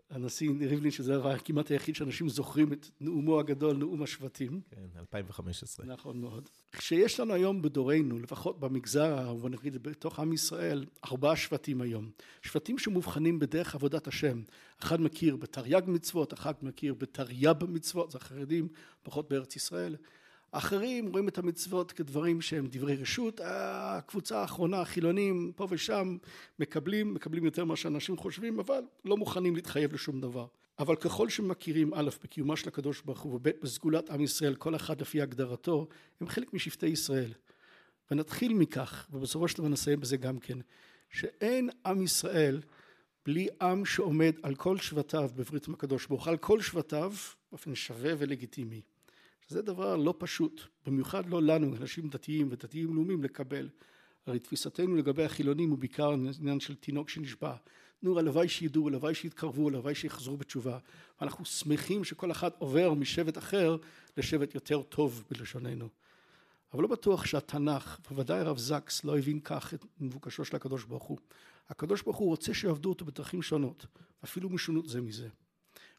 הנשיא 0.09 0.51
ריבלין, 0.59 0.91
שזה 0.91 1.13
כמעט 1.45 1.71
היחיד 1.71 1.95
שאנשים 1.95 2.29
זוכרים 2.29 2.73
את 2.73 2.87
נאומו 3.01 3.39
הגדול, 3.39 3.77
נאום 3.77 4.03
השבטים. 4.03 4.61
כן, 4.71 4.99
2015. 4.99 5.85
נכון 5.85 6.21
מאוד. 6.21 6.49
כשיש 6.71 7.19
לנו 7.19 7.33
היום 7.33 7.61
בדורנו, 7.61 8.19
לפחות 8.19 8.59
במגזר, 8.59 9.33
בוא 9.33 9.49
נגיד 9.49 9.83
בתוך 9.83 10.19
עם 10.19 10.33
ישראל, 10.33 10.85
ארבעה 11.05 11.35
שבטים 11.35 11.81
היום. 11.81 12.09
שבטים 12.41 12.77
שמובחנים 12.77 13.39
בדרך 13.39 13.75
עבודת 13.75 14.07
השם. 14.07 14.41
אחד 14.81 15.01
מכיר 15.01 15.35
בתרי"ג 15.35 15.81
מצוות, 15.87 16.33
אחד 16.33 16.53
מכיר 16.61 16.93
בתרי"ב 16.93 17.65
מצוות, 17.65 18.11
זה 18.11 18.17
החרדים, 18.17 18.67
פחות 19.03 19.29
בארץ 19.29 19.55
ישראל. 19.55 19.95
אחרים 20.51 21.11
רואים 21.11 21.27
את 21.27 21.37
המצוות 21.37 21.91
כדברים 21.91 22.41
שהם 22.41 22.67
דברי 22.71 22.95
רשות, 22.95 23.41
הקבוצה 23.43 24.41
האחרונה, 24.41 24.81
החילונים, 24.81 25.51
פה 25.55 25.67
ושם, 25.69 26.17
מקבלים, 26.59 27.13
מקבלים 27.13 27.45
יותר 27.45 27.65
ממה 27.65 27.75
שאנשים 27.75 28.17
חושבים, 28.17 28.59
אבל 28.59 28.81
לא 29.05 29.17
מוכנים 29.17 29.55
להתחייב 29.55 29.93
לשום 29.93 30.21
דבר. 30.21 30.47
אבל 30.79 30.95
ככל 30.95 31.29
שמכירים 31.29 31.93
א' 31.93 32.09
בקיומה 32.23 32.55
של 32.55 32.67
הקדוש 32.67 33.01
ברוך 33.01 33.19
הוא 33.19 33.33
וב' 33.35 33.49
בסגולת 33.61 34.09
עם 34.09 34.21
ישראל, 34.21 34.55
כל 34.55 34.75
אחד 34.75 35.01
לפי 35.01 35.21
הגדרתו, 35.21 35.87
הם 36.21 36.27
חלק 36.27 36.53
משבטי 36.53 36.87
ישראל. 36.87 37.33
ונתחיל 38.11 38.53
מכך, 38.53 39.07
ובסופו 39.11 39.47
של 39.47 39.57
דבר 39.57 39.67
נסיים 39.67 39.99
בזה 39.99 40.17
גם 40.17 40.39
כן, 40.39 40.57
שאין 41.09 41.69
עם 41.85 42.01
ישראל 42.01 42.61
בלי 43.25 43.47
עם 43.61 43.85
שעומד 43.85 44.33
על 44.43 44.55
כל 44.55 44.77
שבטיו 44.77 45.29
בברית 45.35 45.67
עם 45.67 45.73
הקדוש 45.73 46.07
ברוך 46.07 46.25
הוא, 46.25 46.31
על 46.31 46.37
כל 46.37 46.61
שבטיו 46.61 47.13
באופן 47.51 47.75
שווה 47.75 48.13
ולגיטימי. 48.17 48.81
זה 49.49 49.61
דבר 49.61 49.95
לא 49.95 50.13
פשוט, 50.17 50.61
במיוחד 50.85 51.29
לא 51.29 51.41
לנו, 51.41 51.75
אנשים 51.75 52.09
דתיים 52.09 52.47
ודתיים 52.51 52.95
לאומיים, 52.95 53.23
לקבל. 53.23 53.69
הרי 54.25 54.39
תפיסתנו 54.39 54.95
לגבי 54.95 55.23
החילונים 55.23 55.69
הוא 55.69 55.77
בעיקר 55.77 56.11
עניין 56.39 56.59
של 56.59 56.75
תינוק 56.75 57.09
שנשבע. 57.09 57.55
נו, 58.03 58.19
הלוואי 58.19 58.49
שידעו, 58.49 58.87
הלוואי 58.87 59.15
שיתקרבו, 59.15 59.67
הלוואי 59.67 59.95
שיחזרו 59.95 60.37
בתשובה. 60.37 60.77
ואנחנו 61.21 61.45
שמחים 61.45 62.03
שכל 62.03 62.31
אחד 62.31 62.49
עובר 62.57 62.93
משבט 62.93 63.37
אחר 63.37 63.77
לשבט 64.17 64.55
יותר 64.55 64.81
טוב 64.81 65.23
בלשוננו. 65.31 65.89
אבל 66.73 66.81
לא 66.81 66.87
בטוח 66.87 67.25
שהתנ"ך, 67.25 67.99
בוודאי 68.09 68.39
הרב 68.39 68.57
זקס, 68.57 69.03
לא 69.03 69.17
הבין 69.17 69.39
כך 69.39 69.73
את 69.73 69.85
מבוקשו 69.99 70.45
של 70.45 70.55
הקדוש 70.55 70.83
ברוך 70.83 71.03
הוא. 71.03 71.17
הקדוש 71.69 72.01
ברוך 72.01 72.17
הוא 72.17 72.27
רוצה 72.27 72.53
שיעבדו 72.53 72.89
אותו 72.89 73.05
בדרכים 73.05 73.41
שונות, 73.41 73.85
אפילו 74.23 74.49
משונות 74.49 74.89
זה 74.89 75.01
מזה. 75.01 75.29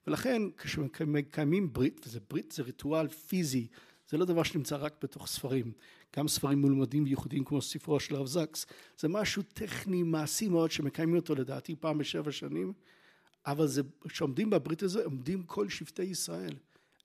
ולכן 0.07 0.43
כשמקיימים 0.57 1.73
ברית, 1.73 2.07
וזה 2.07 2.21
ברית 2.31 2.53
זה 2.53 2.63
ריטואל 2.63 3.09
פיזי, 3.09 3.67
זה 4.09 4.19
לא 4.19 4.25
דבר 4.25 4.43
שנמצא 4.43 4.77
רק 4.77 4.95
בתוך 5.03 5.27
ספרים, 5.27 5.73
גם 6.17 6.29
ספרים 6.29 6.63
מלומדים 6.63 7.05
וייחודיים 7.05 7.45
כמו 7.45 7.63
ספרו 7.63 8.01
של 8.01 8.15
הרב 8.15 8.27
זקס, 8.27 8.67
זה 8.99 9.09
משהו 9.09 9.43
טכני 9.43 10.03
מעשי 10.03 10.49
מאוד 10.49 10.71
שמקיימים 10.71 11.17
אותו 11.17 11.35
לדעתי 11.35 11.77
פעם 11.77 11.99
בשבע 11.99 12.33
שנים, 12.33 12.73
אבל 13.47 13.67
זה, 13.67 13.83
כשעומדים 14.09 14.51
בברית 14.51 14.83
הזו 14.83 15.01
עומדים 15.01 15.43
כל 15.43 15.69
שבטי 15.69 16.03
ישראל 16.03 16.55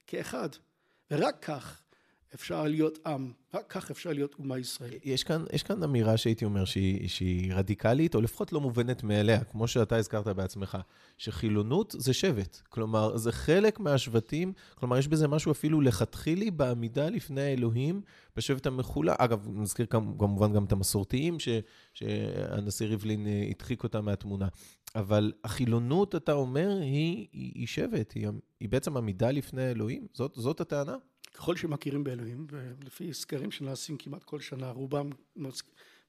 כאחד, 0.07 0.49
ורק 1.11 1.45
כך 1.45 1.81
אפשר 2.35 2.63
להיות 2.63 2.99
עם, 3.07 3.31
רק 3.53 3.65
כך 3.69 3.91
אפשר 3.91 4.13
להיות 4.13 4.35
אומה 4.39 4.59
ישראלית. 4.59 5.05
יש 5.05 5.23
כאן, 5.23 5.43
יש 5.53 5.63
כאן 5.63 5.83
אמירה 5.83 6.17
שהייתי 6.17 6.45
אומר 6.45 6.65
שהיא, 6.65 7.09
שהיא 7.09 7.53
רדיקלית, 7.53 8.15
או 8.15 8.21
לפחות 8.21 8.53
לא 8.53 8.61
מובנת 8.61 9.03
מאליה, 9.03 9.43
כמו 9.43 9.67
שאתה 9.67 9.95
הזכרת 9.95 10.27
בעצמך, 10.27 10.77
שחילונות 11.17 11.95
זה 11.97 12.13
שבט. 12.13 12.61
כלומר, 12.69 13.17
זה 13.17 13.31
חלק 13.31 13.79
מהשבטים, 13.79 14.53
כלומר, 14.75 14.97
יש 14.97 15.07
בזה 15.07 15.27
משהו 15.27 15.51
אפילו 15.51 15.81
לכתחילי 15.81 16.51
בעמידה 16.51 17.09
לפני 17.09 17.41
האלוהים, 17.41 18.01
בשבט 18.35 18.65
המחולה. 18.65 19.15
אגב, 19.17 19.47
נזכיר 19.53 19.85
כמובן 19.85 20.53
גם 20.53 20.63
את 20.63 20.71
המסורתיים, 20.71 21.39
ש, 21.39 21.49
שהנשיא 21.93 22.87
ריבלין 22.87 23.27
אה, 23.27 23.47
הדחיק 23.49 23.83
אותם 23.83 24.05
מהתמונה. 24.05 24.47
אבל 24.95 25.31
החילונות, 25.43 26.15
אתה 26.15 26.33
אומר, 26.33 26.77
היא, 26.81 27.27
היא, 27.31 27.51
היא 27.55 27.67
שבט, 27.67 28.13
היא, 28.15 28.27
היא 28.59 28.69
בעצם 28.69 28.97
עמידה 28.97 29.31
לפני 29.31 29.63
האלוהים? 29.63 30.07
זאת, 30.13 30.33
זאת 30.35 30.61
הטענה? 30.61 30.95
ככל 31.35 31.55
שמכירים 31.55 32.03
באלוהים, 32.03 32.47
ולפי 32.49 33.13
סקרים 33.13 33.51
שנעשים 33.51 33.97
כמעט 33.97 34.23
כל 34.23 34.39
שנה, 34.39 34.71
רובם 34.71 35.09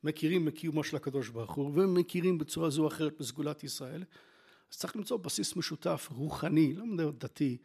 מכירים 0.04 0.45
בקיומו 0.45 0.85
של 0.85 0.97
הקדוש 0.97 1.28
ברוך 1.28 1.54
הוא, 1.54 1.73
ומכירים 1.75 2.38
בצורה 2.38 2.71
זו 2.71 2.83
או 2.83 2.88
אחרת 2.88 3.18
בסגולת 3.21 3.64
ישראל, 3.64 4.04
אז 4.73 4.78
צריך 4.78 4.97
למצוא 4.97 5.16
בסיס 5.16 5.56
משותף, 5.56 6.09
רוחני, 6.12 6.75
לא 6.75 6.87
מדבר 6.87 7.11
דתי, 7.11 7.59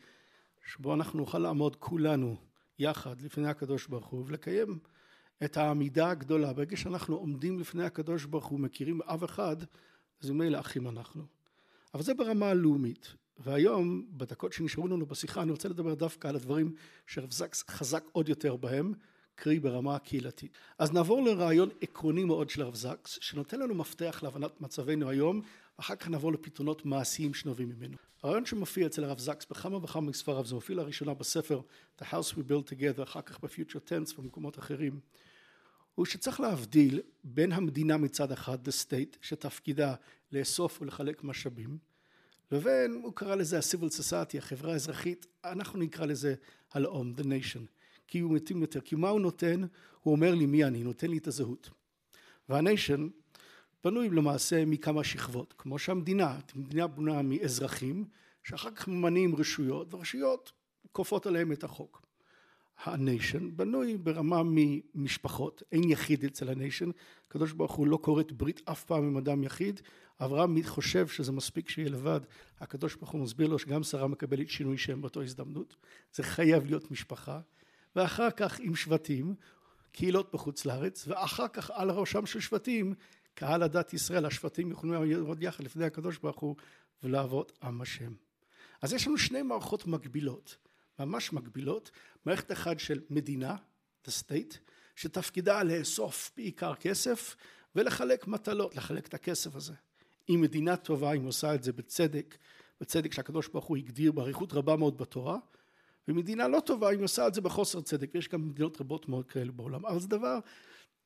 שבו 0.65 0.93
אנחנו 0.93 1.19
נוכל 1.19 1.39
לעמוד 1.39 1.75
כולנו 1.75 2.35
יחד 2.79 3.21
לפני 3.21 3.47
הקדוש 3.47 3.87
ברוך 3.87 4.07
הוא, 4.07 4.23
ולקיים 4.27 4.79
את 5.43 5.57
העמידה 5.57 6.09
הגדולה. 6.09 6.53
ברגע 6.53 6.77
שאנחנו 6.77 7.15
עומדים 7.15 7.59
לפני 7.59 7.83
הקדוש 7.83 8.25
ברוך 8.25 8.45
הוא, 8.45 8.59
מכירים 8.59 9.01
אב 9.01 9.23
אחד, 9.23 9.57
אז 10.21 10.29
ממילא 10.29 10.59
אחים 10.59 10.87
אנחנו. 10.87 11.25
אבל 11.93 12.03
זה 12.03 12.13
ברמה 12.13 12.49
הלאומית. 12.49 13.15
והיום, 13.37 14.05
בדקות 14.11 14.53
שנשארו 14.53 14.87
לנו 14.87 15.05
בשיחה, 15.05 15.41
אני 15.41 15.51
רוצה 15.51 15.69
לדבר 15.69 15.93
דווקא 15.93 16.27
על 16.27 16.35
הדברים 16.35 16.75
שרב 17.07 17.31
זקס 17.31 17.63
חזק 17.69 18.03
עוד 18.11 18.29
יותר 18.29 18.55
בהם, 18.55 18.93
קרי 19.35 19.59
ברמה 19.59 19.95
הקהילתית. 19.95 20.57
אז 20.77 20.91
נעבור 20.91 21.23
לרעיון 21.23 21.69
עקרוני 21.81 22.23
מאוד 22.23 22.49
של 22.49 22.63
רב 22.63 22.75
זקס, 22.75 23.17
שנותן 23.21 23.59
לנו 23.59 23.75
מפתח 23.75 24.19
להבנת 24.23 24.61
מצבנו 24.61 25.09
היום, 25.09 25.41
ואחר 25.77 25.95
כך 25.95 26.07
נעבור 26.07 26.31
לפתרונות 26.31 26.85
מעשיים 26.85 27.33
שנובעים 27.33 27.69
ממנו. 27.69 27.97
הרעיון 28.23 28.45
שמופיע 28.45 28.87
אצל 28.87 29.03
הרב 29.03 29.19
זקס 29.19 29.45
בכמה 29.49 29.77
וכמה 29.77 30.09
מספריו, 30.09 30.45
זה 30.45 30.55
מופיע 30.55 30.75
לראשונה 30.75 31.13
בספר 31.13 31.61
The 32.01 32.03
House 32.03 32.33
We 32.33 32.39
Built 32.39 32.69
Together, 32.69 33.03
אחר 33.03 33.21
כך 33.21 33.39
ב-Future 33.43 33.89
Tense 33.89 34.19
ובמקומות 34.19 34.59
אחרים, 34.59 34.99
הוא 35.95 36.05
שצריך 36.05 36.39
להבדיל 36.39 36.99
בין 37.23 37.51
המדינה 37.51 37.97
מצד 37.97 38.31
אחד, 38.31 38.67
the 38.67 38.71
state, 38.71 39.17
שתפקידה 39.21 39.95
לאסוף 40.31 40.81
ולחלק 40.81 41.23
משאבים, 41.23 41.77
לבין, 42.51 42.99
הוא 43.03 43.13
קרא 43.15 43.35
לזה 43.35 43.57
ה-civil 43.57 43.89
society, 43.99 44.37
החברה 44.37 44.73
האזרחית, 44.73 45.25
אנחנו 45.45 45.79
נקרא 45.79 46.05
לזה 46.05 46.35
הלאום, 46.73 47.13
the 47.17 47.23
nation, 47.23 47.61
כי 48.07 48.19
הוא 48.19 48.33
מתאים 48.33 48.61
יותר, 48.61 48.81
כי 48.81 48.95
מה 48.95 49.09
הוא 49.09 49.21
נותן? 49.21 49.61
הוא 50.01 50.11
אומר 50.11 50.35
לי 50.35 50.45
מי 50.45 50.63
אני, 50.63 50.83
נותן 50.83 51.07
לי 51.07 51.17
את 51.17 51.27
הזהות. 51.27 51.69
והניישן 52.49 53.07
בנוי 53.83 54.09
למעשה 54.09 54.65
מכמה 54.65 55.03
שכבות, 55.03 55.53
כמו 55.57 55.79
שהמדינה, 55.79 56.39
המדינה 56.55 56.87
בנויה 56.87 57.21
מאזרחים, 57.21 58.05
שאחר 58.43 58.71
כך 58.71 58.87
ממנים 58.87 59.35
רשויות, 59.35 59.93
ורשויות 59.93 60.51
כופות 60.91 61.25
עליהם 61.25 61.51
את 61.51 61.63
החוק. 61.63 62.01
הניישן 62.83 63.57
בנוי 63.57 63.97
ברמה 63.97 64.41
ממשפחות, 64.45 65.63
אין 65.71 65.89
יחיד 65.89 66.25
אצל 66.25 66.49
הניישן, 66.49 66.89
הקדוש 67.27 67.51
ברוך 67.51 67.71
הוא 67.71 67.87
לא 67.87 67.99
כורת 68.01 68.31
ברית 68.31 68.61
אף 68.69 68.83
פעם 68.83 69.03
עם 69.03 69.17
אדם 69.17 69.43
יחיד, 69.43 69.81
אברהם 70.19 70.63
חושב 70.63 71.07
שזה 71.07 71.31
מספיק 71.31 71.69
שיהיה 71.69 71.89
לבד, 71.89 72.19
הקדוש 72.59 72.95
ברוך 72.95 73.09
הוא 73.09 73.21
מסביר 73.21 73.47
לו 73.47 73.59
שגם 73.59 73.83
שרה 73.83 74.07
מקבלת 74.07 74.49
שינוי 74.49 74.77
שם 74.77 75.01
באותו 75.01 75.21
הזדמנות, 75.21 75.75
זה 76.13 76.23
חייב 76.23 76.65
להיות 76.65 76.91
משפחה, 76.91 77.39
ואחר 77.95 78.31
כך 78.31 78.59
עם 78.59 78.75
שבטים, 78.75 79.35
קהילות 79.91 80.33
בחוץ 80.33 80.65
לארץ, 80.65 81.07
ואחר 81.07 81.47
כך 81.47 81.71
על 81.71 81.91
ראשם 81.91 82.25
של 82.25 82.39
שבטים, 82.39 82.93
קהל 83.33 83.63
הדת 83.63 83.93
ישראל, 83.93 84.25
השבטים 84.25 84.71
יכולים 84.71 85.03
לעבוד 85.03 85.43
יחד 85.43 85.63
לפני 85.63 85.85
הקדוש 85.85 86.17
ברוך 86.17 86.39
הוא 86.39 86.55
ולעבוד 87.03 87.51
עם 87.63 87.81
השם. 87.81 88.13
אז 88.81 88.93
יש 88.93 89.07
לנו 89.07 89.17
שני 89.17 89.41
מערכות 89.41 89.87
מקבילות, 89.87 90.57
ממש 90.99 91.33
מקבילות, 91.33 91.91
מערכת 92.25 92.51
אחת 92.51 92.79
של 92.79 92.99
מדינה, 93.09 93.55
the 94.07 94.09
state, 94.09 94.57
שתפקידה 94.95 95.63
לאסוף 95.63 96.31
בעיקר 96.37 96.75
כסף 96.75 97.35
ולחלק 97.75 98.27
מטלות, 98.27 98.75
לחלק 98.75 99.07
את 99.07 99.13
הכסף 99.13 99.55
הזה. 99.55 99.73
אם 100.29 100.41
מדינה 100.41 100.77
טובה, 100.77 101.13
אם 101.13 101.25
עושה 101.25 101.55
את 101.55 101.63
זה 101.63 101.73
בצדק, 101.73 102.37
בצדק 102.81 103.13
שהקדוש 103.13 103.47
ברוך 103.47 103.65
הוא 103.65 103.77
הגדיר 103.77 104.11
באריכות 104.11 104.53
רבה 104.53 104.75
מאוד 104.75 104.97
בתורה, 104.97 105.37
ומדינה 106.07 106.47
לא 106.47 106.59
טובה, 106.59 106.91
אם 106.91 107.01
עושה 107.01 107.27
את 107.27 107.33
זה 107.33 107.41
בחוסר 107.41 107.81
צדק, 107.81 108.09
ויש 108.13 108.29
גם 108.29 108.49
מדינות 108.49 108.81
רבות 108.81 109.09
מאוד 109.09 109.27
כאלה 109.27 109.51
בעולם, 109.51 109.85
אבל 109.85 109.99
זה 109.99 110.07
דבר 110.07 110.39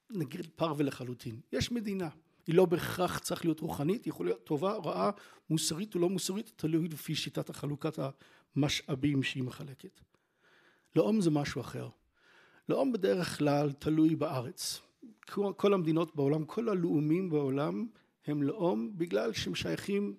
נגיד 0.10 0.48
פר 0.56 0.74
ולחלוטין. 0.78 1.40
יש 1.52 1.72
מדינה, 1.72 2.10
היא 2.48 2.56
לא 2.56 2.66
בהכרח 2.66 3.20
צריך 3.20 3.46
להיות 3.46 3.60
רוחנית, 3.60 4.06
היא 4.06 4.12
יכולה 4.12 4.30
להיות 4.30 4.44
טובה, 4.44 4.74
רעה, 4.74 5.12
מוסרית 5.50 5.96
או 5.96 6.00
לא 6.00 6.10
מוסרית, 6.10 6.52
תלוי 6.56 6.88
לפי 6.88 7.16
שיטת 7.16 7.50
החלוקת 7.50 8.00
המשאבים 8.56 9.24
שהיא 9.24 9.44
מחלקת. 9.44 10.02
לאום 10.96 11.22
זה 11.22 11.30
משהו 11.30 11.62
אחר. 11.62 11.90
לאום 12.70 12.92
בדרך 12.92 13.38
כלל 13.38 13.72
תלוי 13.72 14.16
בארץ. 14.16 14.82
כל 15.58 15.74
המדינות 15.74 16.16
בעולם, 16.16 16.46
כל 16.46 16.70
הלאומים 16.70 17.30
בעולם 17.30 17.88
הם 18.26 18.44
לאום 18.44 18.98
בגלל 18.98 19.34
שהם 19.34 19.56
שייכים 19.56 20.16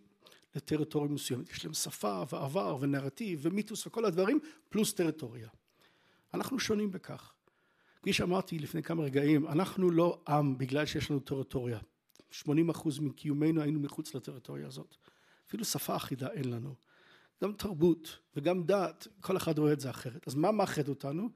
לטריטוריה 0.55 1.11
מסוימת. 1.11 1.50
יש 1.50 1.64
להם 1.64 1.75
שפה 1.75 2.23
ועבר 2.33 2.76
ונרטיב 2.81 3.40
ומיתוס 3.43 3.87
וכל 3.87 4.05
הדברים, 4.05 4.40
פלוס 4.69 4.93
טריטוריה. 4.93 5.49
אנחנו 6.35 6.59
שונים 6.59 6.90
בכך. 6.90 7.33
כפי 8.02 8.12
שאמרתי 8.12 8.59
לפני 8.59 8.83
כמה 8.83 9.02
רגעים, 9.02 9.47
אנחנו 9.47 9.90
לא 9.90 10.21
עם 10.28 10.59
בגלל 10.59 10.87
שיש 10.87 11.11
לנו 11.11 11.21
טריטוריה. 11.21 11.78
80 12.31 12.71
אחוז 12.71 12.99
מקיומנו 12.99 13.62
היינו 13.62 13.81
מחוץ 13.81 14.14
לטריטוריה 14.14 14.66
הזאת. 14.66 14.97
אפילו 15.49 15.64
שפה 15.64 15.97
אחידה 15.97 16.28
אין 16.31 16.50
לנו. 16.50 16.75
גם 17.45 17.52
תרבות 17.52 18.19
וגם 18.37 18.62
דת, 18.62 19.07
כל 19.21 19.37
אחד 19.37 19.59
רואה 19.59 19.73
את 19.73 19.81
זה 19.81 19.90
אחרת. 19.90 20.28
אז 20.28 20.35
מה 20.35 20.52
מאחד 20.52 20.88
אותנו? 20.88 21.28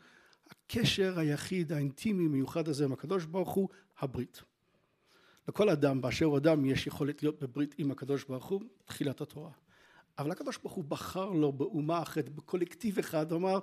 הקשר 0.50 1.18
היחיד 1.18 1.72
האינטימי 1.72 2.28
מיוחד 2.28 2.68
הזה 2.68 2.84
עם 2.84 2.92
הקדוש 2.92 3.24
ברוך 3.24 3.50
הוא, 3.50 3.68
הברית. 3.98 4.42
לכל 5.48 5.68
אדם 5.68 6.00
באשר 6.00 6.24
הוא 6.24 6.36
אדם 6.38 6.64
יש 6.64 6.86
יכולת 6.86 7.22
להיות 7.22 7.42
בברית 7.42 7.74
עם 7.78 7.90
הקדוש 7.90 8.24
ברוך 8.24 8.46
הוא, 8.46 8.62
תחילת 8.84 9.20
התורה. 9.20 9.50
אבל 10.18 10.30
הקדוש 10.30 10.58
ברוך 10.58 10.72
הוא 10.72 10.84
בחר 10.84 11.30
לו 11.30 11.52
באומה 11.52 12.02
אחרת, 12.02 12.28
בקולקטיב 12.28 12.98
אחד, 12.98 13.32
אמר 13.32 13.58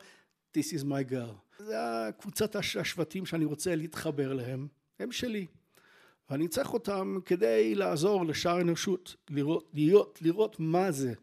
This 0.57 0.73
is 0.73 0.83
my 0.83 1.11
girl. 1.11 1.63
זה 1.63 2.07
הקבוצת 2.07 2.55
השבטים 2.55 3.25
שאני 3.25 3.45
רוצה 3.45 3.75
להתחבר 3.75 4.33
להם, 4.33 4.67
הם 4.99 5.11
שלי. 5.11 5.45
ואני 6.29 6.47
צריך 6.47 6.73
אותם 6.73 7.19
כדי 7.25 7.75
לעזור 7.75 8.25
לשאר 8.25 8.57
האנושות, 8.57 9.15
לראות, 9.29 9.69
להיות, 9.73 10.19
לראות 10.21 10.59
מה 10.59 10.91
זה 10.91 11.13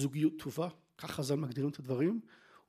זוגיות 0.00 0.32
טובה, 0.38 0.68
ככה 0.98 1.12
חז"ל 1.12 1.34
מגדירים 1.34 1.70
את 1.70 1.78
הדברים, 1.78 2.20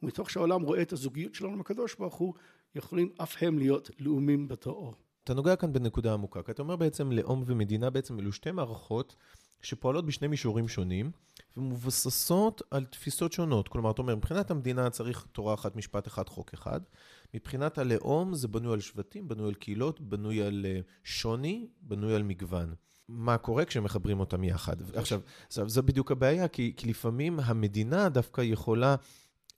ומתוך 0.04 0.30
שהעולם 0.30 0.62
רואה 0.62 0.82
את 0.82 0.94
הזוגיות 0.94 1.36
שלנו 1.36 1.54
עם 1.54 1.62
הקדוש 1.62 1.96
ברוך 1.96 2.16
הוא, 2.16 2.34
יכולים 2.76 3.10
אף 3.22 3.36
הם 3.44 3.60
להיות 3.60 3.90
לאומים 4.00 4.48
בתואו. 4.48 4.94
אתה 5.24 5.34
נוגע 5.34 5.56
כאן 5.56 5.74
בנקודה 5.74 6.14
עמוקה, 6.14 6.44
כי 6.44 6.52
אתה 6.52 6.62
אומר 6.62 6.76
בעצם 6.76 7.12
לאום 7.12 7.44
ומדינה 7.46 7.90
בעצם 7.90 8.20
אלו 8.20 8.32
שתי 8.32 8.52
מערכות 8.52 9.16
שפועלות 9.62 10.06
בשני 10.06 10.28
מישורים 10.28 10.68
שונים 10.68 11.12
ומבוססות 11.58 12.62
על 12.72 12.86
תפיסות 12.86 13.34
שונות. 13.34 13.68
כלומר, 13.68 13.92
אתה 13.92 14.02
אומר, 14.02 14.16
מבחינת 14.16 14.52
המדינה 14.52 14.90
צריך 14.90 15.26
תורה 15.32 15.54
אחת, 15.54 15.76
משפט 15.76 16.08
אחד, 16.08 16.30
חוק 16.30 16.54
אחד. 16.54 16.82
מבחינת 17.34 17.78
הלאום 17.78 18.34
זה 18.34 18.48
בנוי 18.48 18.74
על 18.74 18.80
שבטים, 18.80 19.28
בנוי 19.28 19.48
על 19.48 19.54
קהילות, 19.54 20.02
בנוי 20.02 20.42
על 20.42 20.66
אה, 20.66 20.80
שוני, 21.04 21.68
בנוי 21.82 22.16
על 22.16 22.24
מגוון. 22.24 22.74
מה 23.10 23.38
קורה 23.38 23.66
כשמחברים 23.66 24.20
אותם 24.20 24.44
יחד. 24.44 24.76
עכשיו, 25.48 25.70
זו 25.70 25.84
בדיוק 25.84 26.12
הבעיה, 26.12 26.48
כי, 26.48 26.74
כי 26.78 26.88
לפעמים 26.88 27.40
המדינה 27.40 28.10
דווקא 28.10 28.42
יכולה 28.42 28.96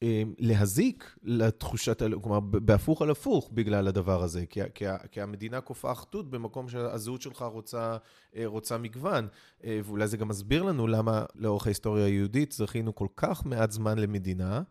אה, 0.03 0.23
להזיק 0.37 1.15
לתחושת, 1.23 2.03
כלומר, 2.21 2.39
בהפוך 2.39 3.01
על 3.01 3.09
הפוך 3.09 3.49
בגלל 3.53 3.87
הדבר 3.87 4.23
הזה, 4.23 4.45
כי, 4.45 4.61
כי, 4.75 4.85
כי 5.11 5.21
המדינה 5.21 5.61
כופה 5.61 5.91
אחדות 5.91 6.29
במקום 6.29 6.69
שהזהות 6.69 7.21
שלך 7.21 7.41
רוצה, 7.41 7.97
אה, 8.35 8.43
רוצה 8.45 8.77
מגוון, 8.77 9.27
אה, 9.63 9.79
ואולי 9.83 10.07
זה 10.07 10.17
גם 10.17 10.27
מסביר 10.27 10.63
לנו 10.63 10.87
למה 10.87 11.25
לאורך 11.35 11.65
ההיסטוריה 11.65 12.05
היהודית 12.05 12.51
זכינו 12.51 12.95
כל 12.95 13.07
כך 13.15 13.45
מעט 13.45 13.71
זמן 13.71 13.99
למדינה, 13.99 14.61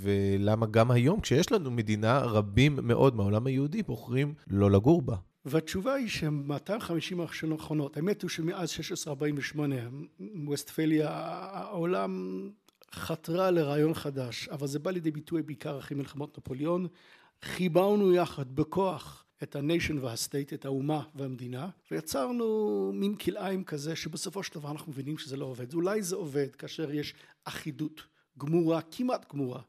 ולמה 0.00 0.66
גם 0.66 0.90
היום, 0.90 1.20
כשיש 1.20 1.52
לנו 1.52 1.70
מדינה, 1.70 2.18
רבים 2.18 2.78
מאוד 2.82 3.16
מהעולם 3.16 3.46
היהודי 3.46 3.82
בוחרים 3.82 4.34
לא 4.46 4.70
לגור 4.70 5.02
בה. 5.02 5.16
והתשובה 5.46 5.94
היא 5.94 6.08
ש-250 6.08 7.22
השנים 7.22 7.52
האחרונות, 7.52 7.96
האמת 7.96 8.22
הוא 8.22 8.28
שמאז 8.28 8.70
1648, 8.78 9.76
ווסטפליה, 10.46 11.08
העולם 11.10 12.50
חתרה 12.94 13.50
לרעיון 13.50 13.94
חדש, 13.94 14.48
אבל 14.48 14.66
זה 14.66 14.78
בא 14.78 14.90
לידי 14.90 15.10
ביטוי 15.10 15.42
בעיקר 15.42 15.78
אחרי 15.78 15.96
מלחמות 15.96 16.38
נפוליאון. 16.38 16.86
חיברנו 17.42 18.12
יחד 18.12 18.56
בכוח 18.56 19.24
את 19.42 19.56
הניישן 19.56 19.98
והסטייט, 19.98 20.52
את 20.52 20.64
האומה 20.64 21.02
והמדינה, 21.14 21.68
ויצרנו 21.90 22.90
מין 22.94 23.14
כלאיים 23.14 23.64
כזה 23.64 23.96
שבסופו 23.96 24.42
של 24.42 24.54
דבר 24.54 24.70
אנחנו 24.70 24.92
מבינים 24.92 25.18
שזה 25.18 25.36
לא 25.36 25.44
עובד. 25.44 25.74
אולי 25.74 26.02
זה 26.02 26.16
עובד 26.16 26.56
כאשר 26.56 26.90
יש 26.90 27.14
אחידות 27.44 28.02
גמורה, 28.38 28.80
כמעט 28.82 29.32
גמורה, 29.32 29.60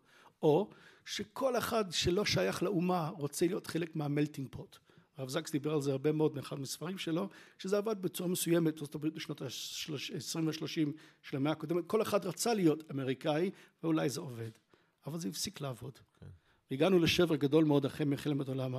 או 0.41 0.69
שכל 1.05 1.57
אחד 1.57 1.85
שלא 1.91 2.25
שייך 2.25 2.63
לאומה 2.63 3.09
רוצה 3.09 3.47
להיות 3.47 3.67
חלק 3.67 3.95
מה 3.95 4.07
melting 4.07 4.47
pot. 4.51 4.77
הרב 5.17 5.29
זקס 5.29 5.51
דיבר 5.51 5.73
על 5.73 5.81
זה 5.81 5.91
הרבה 5.91 6.11
מאוד 6.11 6.35
מאחד 6.35 6.59
מספרים 6.59 6.97
שלו, 6.97 7.29
שזה 7.57 7.77
עבד 7.77 8.01
בצורה 8.01 8.29
מסוימת, 8.29 8.77
זאת 8.77 8.95
אומרת 8.95 9.13
בשנות 9.13 9.41
ה-20 9.41 10.39
וה-30 10.45 10.89
של 11.21 11.37
המאה 11.37 11.51
הקודמת, 11.51 11.83
כל 11.87 12.01
אחד 12.01 12.25
רצה 12.25 12.53
להיות 12.53 12.91
אמריקאי, 12.91 13.51
ואולי 13.83 14.09
זה 14.09 14.19
עובד, 14.21 14.49
אבל 15.07 15.19
זה 15.19 15.29
הפסיק 15.29 15.61
לעבוד. 15.61 15.99
כן. 16.19 16.25
והגענו 16.71 16.99
לשבר 16.99 17.35
גדול 17.35 17.65
מאוד 17.65 17.85
אחרי 17.85 18.05
מלחמת 18.05 18.47
העולם 18.47 18.75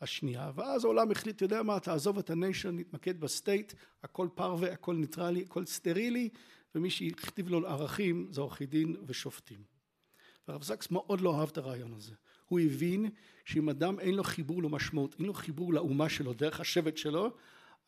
השנייה, 0.00 0.50
ואז 0.54 0.84
העולם 0.84 1.10
החליט, 1.10 1.36
אתה 1.36 1.44
יודע 1.44 1.62
מה, 1.62 1.80
תעזוב 1.80 2.18
את 2.18 2.30
ה 2.30 2.36
nation, 2.36 2.76
נתמקד 2.76 3.20
ב 3.20 3.27
state, 3.27 3.72
הכל 4.02 4.28
פרווה, 4.34 4.72
הכל 4.72 4.94
ניטרלי, 4.94 5.42
הכל 5.42 5.66
סטרילי, 5.66 6.28
ומי 6.74 6.90
שהכתיב 6.90 7.48
לו 7.48 7.68
ערכים 7.68 8.28
זה 8.30 8.40
עורכי 8.40 8.66
דין 8.66 8.96
ושופטים. 9.06 9.62
והרב 10.48 10.62
זקס 10.62 10.90
מאוד 10.90 11.20
לא 11.20 11.40
אהב 11.40 11.48
את 11.48 11.58
הרעיון 11.58 11.94
הזה. 11.94 12.14
הוא 12.50 12.60
הבין 12.60 13.10
שאם 13.44 13.68
אדם 13.68 14.00
אין 14.00 14.14
לו 14.14 14.24
חיבור 14.24 14.62
למשמעות, 14.62 15.14
אין 15.18 15.26
לו 15.26 15.34
חיבור 15.34 15.74
לאומה 15.74 16.08
שלו, 16.08 16.32
דרך 16.32 16.60
השבט 16.60 16.96
שלו, 16.96 17.30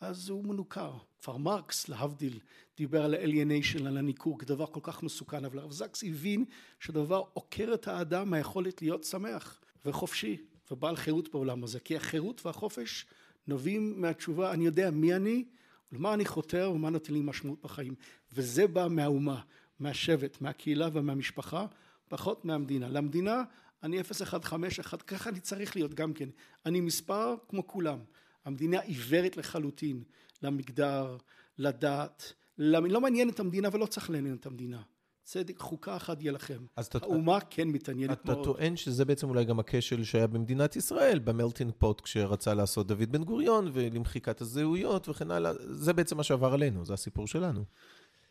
אז 0.00 0.28
הוא 0.28 0.44
מנוכר. 0.44 0.92
כבר 1.22 1.36
מרקס, 1.36 1.88
להבדיל, 1.88 2.38
דיבר 2.76 3.04
על 3.04 3.14
ה-alienation, 3.14 3.86
על 3.86 3.96
הניכור, 3.96 4.38
כדבר 4.38 4.66
כל 4.66 4.80
כך 4.82 5.02
מסוכן, 5.02 5.44
אבל 5.44 5.58
הרב 5.58 5.72
זקס 5.72 6.04
הבין 6.04 6.44
שדבר 6.80 7.22
עוקר 7.32 7.70
את 7.74 7.88
האדם 7.88 8.30
מהיכולת 8.30 8.82
להיות 8.82 9.04
שמח 9.04 9.60
וחופשי 9.84 10.36
ובעל 10.70 10.96
חירות 10.96 11.32
בעולם 11.32 11.64
הזה, 11.64 11.80
כי 11.80 11.96
החירות 11.96 12.46
והחופש 12.46 13.06
נובעים 13.46 14.00
מהתשובה, 14.00 14.52
אני 14.52 14.64
יודע 14.64 14.90
מי 14.90 15.14
אני, 15.14 15.44
למה 15.92 16.14
אני 16.14 16.24
חותר 16.24 16.72
ומה 16.74 16.90
נותן 16.90 17.12
לי 17.12 17.20
משמעות 17.22 17.62
בחיים, 17.62 17.94
וזה 18.32 18.66
בא 18.66 18.88
מהאומה, 18.90 19.40
מהשבט, 19.80 20.40
מהקהילה 20.40 20.88
ומהמשפחה, 20.92 21.66
פחות 22.08 22.44
מהמדינה. 22.44 22.88
למדינה 22.88 23.42
אני 23.82 24.04
015, 24.42 24.98
ככה 24.98 25.30
אני 25.30 25.40
צריך 25.40 25.76
להיות 25.76 25.94
גם 25.94 26.12
כן. 26.12 26.28
אני 26.66 26.80
מספר 26.80 27.34
כמו 27.48 27.66
כולם. 27.66 27.98
המדינה 28.44 28.80
עיוורת 28.80 29.36
לחלוטין 29.36 30.02
למגדר, 30.42 31.16
לדת, 31.58 32.32
לא 32.58 33.00
מעניין 33.00 33.28
את 33.28 33.40
המדינה 33.40 33.68
ולא 33.72 33.86
צריך 33.86 34.10
לעניין 34.10 34.36
את 34.36 34.46
המדינה. 34.46 34.82
צדק, 35.24 35.58
חוקה 35.58 35.96
אחת 35.96 36.22
יהיה 36.22 36.32
לכם. 36.32 36.66
אז 36.76 36.88
האומה 36.94 37.38
אתה, 37.38 37.46
כן 37.50 37.68
מתעניינת 37.68 38.20
אתה 38.20 38.32
מאוד. 38.32 38.38
אתה 38.38 38.52
טוען 38.52 38.76
שזה 38.76 39.04
בעצם 39.04 39.28
אולי 39.28 39.44
גם 39.44 39.58
הכשל 39.58 40.04
שהיה 40.04 40.26
במדינת 40.26 40.76
ישראל, 40.76 41.18
במלטינג 41.18 41.72
פוט, 41.78 42.00
כשרצה 42.00 42.54
לעשות 42.54 42.86
דוד 42.86 43.12
בן 43.12 43.24
גוריון, 43.24 43.70
ולמחיקת 43.72 44.40
הזהויות 44.40 45.08
וכן 45.08 45.30
הלאה. 45.30 45.52
זה 45.58 45.92
בעצם 45.92 46.16
מה 46.16 46.22
שעבר 46.22 46.52
עלינו, 46.52 46.84
זה 46.84 46.94
הסיפור 46.94 47.26
שלנו. 47.26 47.64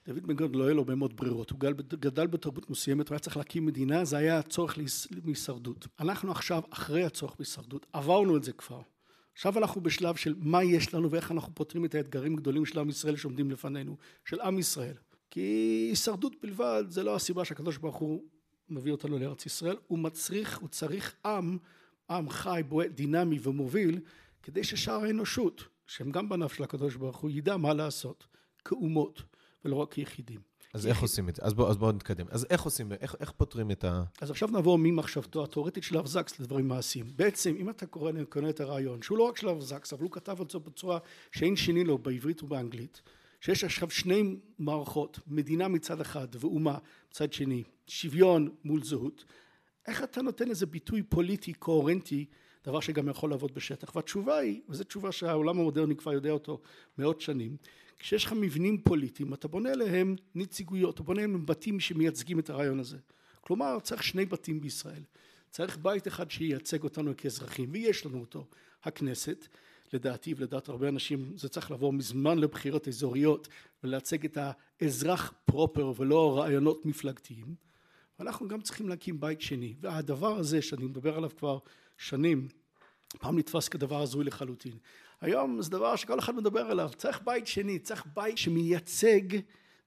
דוד 0.06 0.28
בן 0.28 0.36
גוריון 0.36 0.56
לא 0.56 0.64
היה 0.64 0.74
לו 0.74 0.82
הרבה 0.82 0.96
מאוד 0.96 1.16
ברירות, 1.16 1.50
הוא 1.50 1.60
גדל 2.00 2.28
בתרבות 2.28 2.70
מסוימת, 2.70 3.08
הוא 3.10 3.16
היה 3.16 3.20
צריך 3.20 3.38
להקים 3.38 3.66
מדינה, 3.66 4.06
זה 4.06 4.18
היה 4.18 4.40
הצורך 4.40 4.78
להישרדות. 5.26 5.88
אנחנו 6.00 6.32
עכשיו 6.32 6.62
אחרי 6.70 7.04
הצורך 7.04 7.36
בהישרדות, 7.38 7.86
עברנו 7.94 8.38
את 8.38 8.44
זה 8.44 8.54
כבר. 8.54 8.82
עכשיו 9.34 9.58
אנחנו 9.58 9.82
בשלב 9.82 10.16
של 10.16 10.36
מה 10.38 10.64
יש 10.64 10.94
לנו 10.94 11.12
ואיך 11.12 11.32
אנחנו 11.32 11.56
פותרים 11.56 11.86
את 11.86 11.96
האתגרים 11.96 12.34
הגדולים 12.34 12.66
של 12.66 12.80
עם 12.80 12.90
ישראל 12.90 13.16
שעומדים 13.16 13.52
לפנינו, 13.52 13.98
של 14.26 14.42
עם 14.42 14.60
ישראל. 14.60 14.96
כי 15.30 15.42
הישרדות 15.90 16.36
בלבד 16.42 16.84
זה 16.88 17.04
לא 17.04 17.16
הסיבה 17.16 17.46
שהקדוש 17.46 17.78
ברוך 17.78 17.96
הוא 17.96 18.24
מביא 18.70 18.92
אותנו 18.92 19.20
לארץ 19.20 19.46
ישראל, 19.46 19.76
הוא 19.88 20.00
מצריך, 20.00 20.58
הוא 20.58 20.70
צריך 20.70 21.16
עם, 21.26 21.58
עם 22.10 22.30
חי, 22.30 22.62
בועט, 22.68 22.92
דינמי 22.92 23.40
ומוביל, 23.44 24.00
כדי 24.44 24.64
ששאר 24.64 25.04
האנושות, 25.04 25.64
שהם 25.88 26.12
גם 26.12 26.30
בנף 26.30 26.54
של 26.54 26.64
הקדוש 26.64 26.96
ברוך 26.96 27.18
הוא, 27.18 27.32
ידע 27.32 27.58
מה 27.58 27.74
לעשות, 27.74 28.28
כאומות. 28.66 29.24
ולא 29.66 29.76
רק 29.76 29.94
כיחידים. 29.94 30.52
אז 30.74 30.88
איך 30.88 31.02
עושים 31.02 31.30
את 31.30 31.36
זה? 31.36 31.42
אז 31.46 31.54
בואו 31.54 31.76
בוא 31.76 31.92
נתקדם. 31.92 32.26
אז 32.30 32.46
איך 32.50 32.62
עושים, 32.62 32.92
איך, 32.92 33.16
איך 33.20 33.32
פותרים 33.32 33.72
את 33.72 33.84
ה... 33.84 34.04
אז 34.22 34.32
עכשיו 34.32 34.50
נעבור 34.52 34.78
ממחשבתו 34.78 35.44
התיאורטית 35.44 35.84
של 35.84 35.98
הרב 35.98 36.06
זקס 36.06 36.40
לדברים 36.40 36.68
מעשיים. 36.68 37.06
בעצם, 37.16 37.56
אם 37.60 37.70
אתה 37.70 37.86
קורא, 37.86 38.12
קורא 38.30 38.50
את 38.50 38.60
הרעיון, 38.60 39.02
שהוא 39.02 39.18
לא 39.18 39.24
רק 39.24 39.38
של 39.38 39.48
הרב 39.48 39.62
זקס, 39.62 39.94
אבל 39.94 40.04
הוא 40.04 40.12
כתב 40.12 40.42
את 40.42 40.50
זה 40.50 40.60
בצורה 40.60 41.00
שאין 41.32 41.56
שני 41.56 41.84
לו 41.84 41.98
בעברית 41.98 42.44
ובאנגלית, 42.44 43.02
שיש 43.42 43.64
עכשיו 43.64 43.90
שני 43.90 44.36
מערכות, 44.60 45.20
מדינה 45.28 45.68
מצד 45.68 46.02
אחד 46.02 46.28
ואומה 46.40 46.78
מצד 47.12 47.34
שני, 47.34 47.64
שוויון 47.88 48.50
מול 48.64 48.84
זהות, 48.84 49.26
איך 49.88 50.04
אתה 50.04 50.22
נותן 50.22 50.48
לזה 50.48 50.66
ביטוי 50.66 51.04
פוליטי 51.04 51.54
קוהרנטי, 51.54 52.26
דבר 52.66 52.80
שגם 52.80 53.10
יכול 53.10 53.30
לעבוד 53.30 53.54
בשטח? 53.54 53.96
והתשובה 53.96 54.38
היא, 54.38 54.62
וזו 54.70 54.84
תשובה 54.84 55.12
שהעולם 55.12 55.60
המודרני 55.60 55.96
כבר 55.96 56.14
יודע 56.14 56.32
אותו 56.32 56.62
מאות 56.98 57.22
שנים, 57.22 57.58
כשיש 58.02 58.26
לך 58.26 58.34
מבנים 58.34 58.82
פוליטיים 58.82 59.34
אתה 59.34 59.48
בונה 59.48 59.72
עליהם 59.72 60.16
נציגויות, 60.36 60.96
אתה 60.96 61.04
בונה 61.04 61.24
עליהם 61.24 61.46
בתים 61.46 61.80
שמייצגים 61.80 62.40
את 62.40 62.50
הרעיון 62.50 62.80
הזה. 62.80 62.98
כלומר 63.42 63.80
צריך 63.80 64.04
שני 64.04 64.26
בתים 64.26 64.62
בישראל, 64.62 65.04
צריך 65.50 65.78
בית 65.78 66.08
אחד 66.08 66.32
שייצג 66.32 66.84
אותנו 66.84 67.12
כאזרחים 67.18 67.70
ויש 67.72 68.06
לנו 68.06 68.20
אותו, 68.20 68.46
הכנסת, 68.84 69.48
לדעתי 69.94 70.34
ולדעת 70.38 70.70
הרבה 70.70 70.90
אנשים 70.90 71.34
זה 71.36 71.50
צריך 71.50 71.72
לבוא 71.72 71.94
מזמן 71.94 72.38
לבחירות 72.38 72.88
אזוריות 72.88 73.48
ולייצג 73.84 74.26
את 74.26 74.38
האזרח 74.82 75.34
פרופר 75.46 75.94
ולא 75.98 76.40
רעיונות 76.40 76.86
מפלגתיים. 76.86 77.56
ואנחנו 78.20 78.48
גם 78.48 78.62
צריכים 78.62 78.90
להקים 78.90 79.20
בית 79.20 79.42
שני 79.42 79.74
והדבר 79.82 80.38
הזה 80.38 80.62
שאני 80.62 80.86
מדבר 80.86 81.18
עליו 81.18 81.30
כבר 81.38 81.58
שנים 81.98 82.48
פעם 83.20 83.40
נתפס 83.40 83.68
כדבר 83.68 84.02
הזוי 84.02 84.26
לחלוטין 84.26 84.78
היום 85.22 85.62
זה 85.62 85.70
דבר 85.70 85.96
שכל 85.96 86.20
אחד 86.20 86.36
מדבר 86.36 86.60
עליו, 86.72 86.90
צריך 86.98 87.22
בית 87.26 87.48
שני, 87.48 87.80
צריך 87.80 88.06
בית 88.14 88.38
שמייצג 88.38 89.22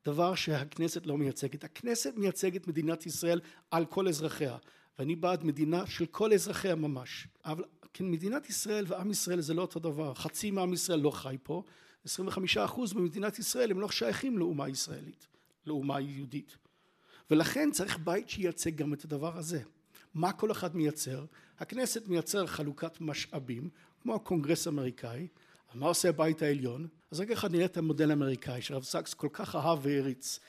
דבר 0.05 0.35
שהכנסת 0.35 1.07
לא 1.07 1.19
מייצגת. 1.19 1.65
הכנסת 1.65 2.15
מייצגת 2.17 2.67
מדינת 2.69 3.07
ישראל 3.07 3.41
על 3.71 3.85
כל 3.85 4.09
אזרחיה, 4.09 4.57
ואני 4.99 5.17
בעד 5.17 5.45
מדינה 5.45 5.87
של 5.87 6.07
כל 6.07 6.33
אזרחיה 6.33 6.75
ממש. 6.75 7.29
אבל 7.45 7.65
כן, 7.93 8.11
מדינת 8.11 8.51
ישראל 8.51 8.85
ועם 8.89 9.11
ישראל 9.11 9.41
זה 9.41 9.55
לא 9.55 9.63
אותו 9.63 9.81
דבר. 9.81 10.15
חצי 10.15 10.51
מעם 10.51 10.73
ישראל 10.73 11.01
לא 11.01 11.11
חי 11.11 11.37
פה, 11.43 11.63
25 12.05 12.57
אחוז 12.57 12.93
במדינת 12.93 13.39
ישראל 13.39 13.71
הם 13.71 13.81
לא 13.81 13.89
שייכים 13.89 14.39
לאומה 14.39 14.69
ישראלית, 14.69 15.27
לאומה 15.67 16.01
יהודית. 16.01 16.57
ולכן 17.31 17.71
צריך 17.73 17.99
בית 17.99 18.29
שייצג 18.29 18.77
גם 18.77 18.95
את 18.95 19.05
הדבר 19.05 19.39
הזה. 19.39 19.63
מה 20.15 20.33
כל 20.33 20.51
אחד 20.51 20.77
מייצר? 20.77 21.25
הכנסת 21.59 22.09
מייצר 22.09 22.47
חלוקת 22.47 23.01
משאבים, 23.01 23.71
כמו 24.05 24.15
הקונגרס 24.15 24.67
האמריקאי. 24.67 25.27
מה 25.75 25.87
עושה 25.87 26.09
הבית 26.09 26.43
העליון? 26.43 26.89
אז 27.11 27.21
רגע 27.21 27.35
אחד 27.35 27.53
נראה 27.53 27.65
את 27.65 27.77
המודל 27.77 28.11
האמריקאי 28.11 28.63
שהרב 28.63 28.83
סאקס 28.83 29.15
כל 29.15 29.29
כך 29.33 29.57
אהב 29.57 29.79
והריץ. 29.83 30.41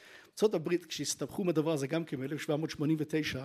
ארה"ב 0.43 0.75
כשהסתבכו 0.77 1.41
עם 1.41 1.49
הדבר 1.49 1.71
הזה 1.71 1.87
גם 1.87 2.05
כן 2.05 2.27
ב-1789 2.27 3.37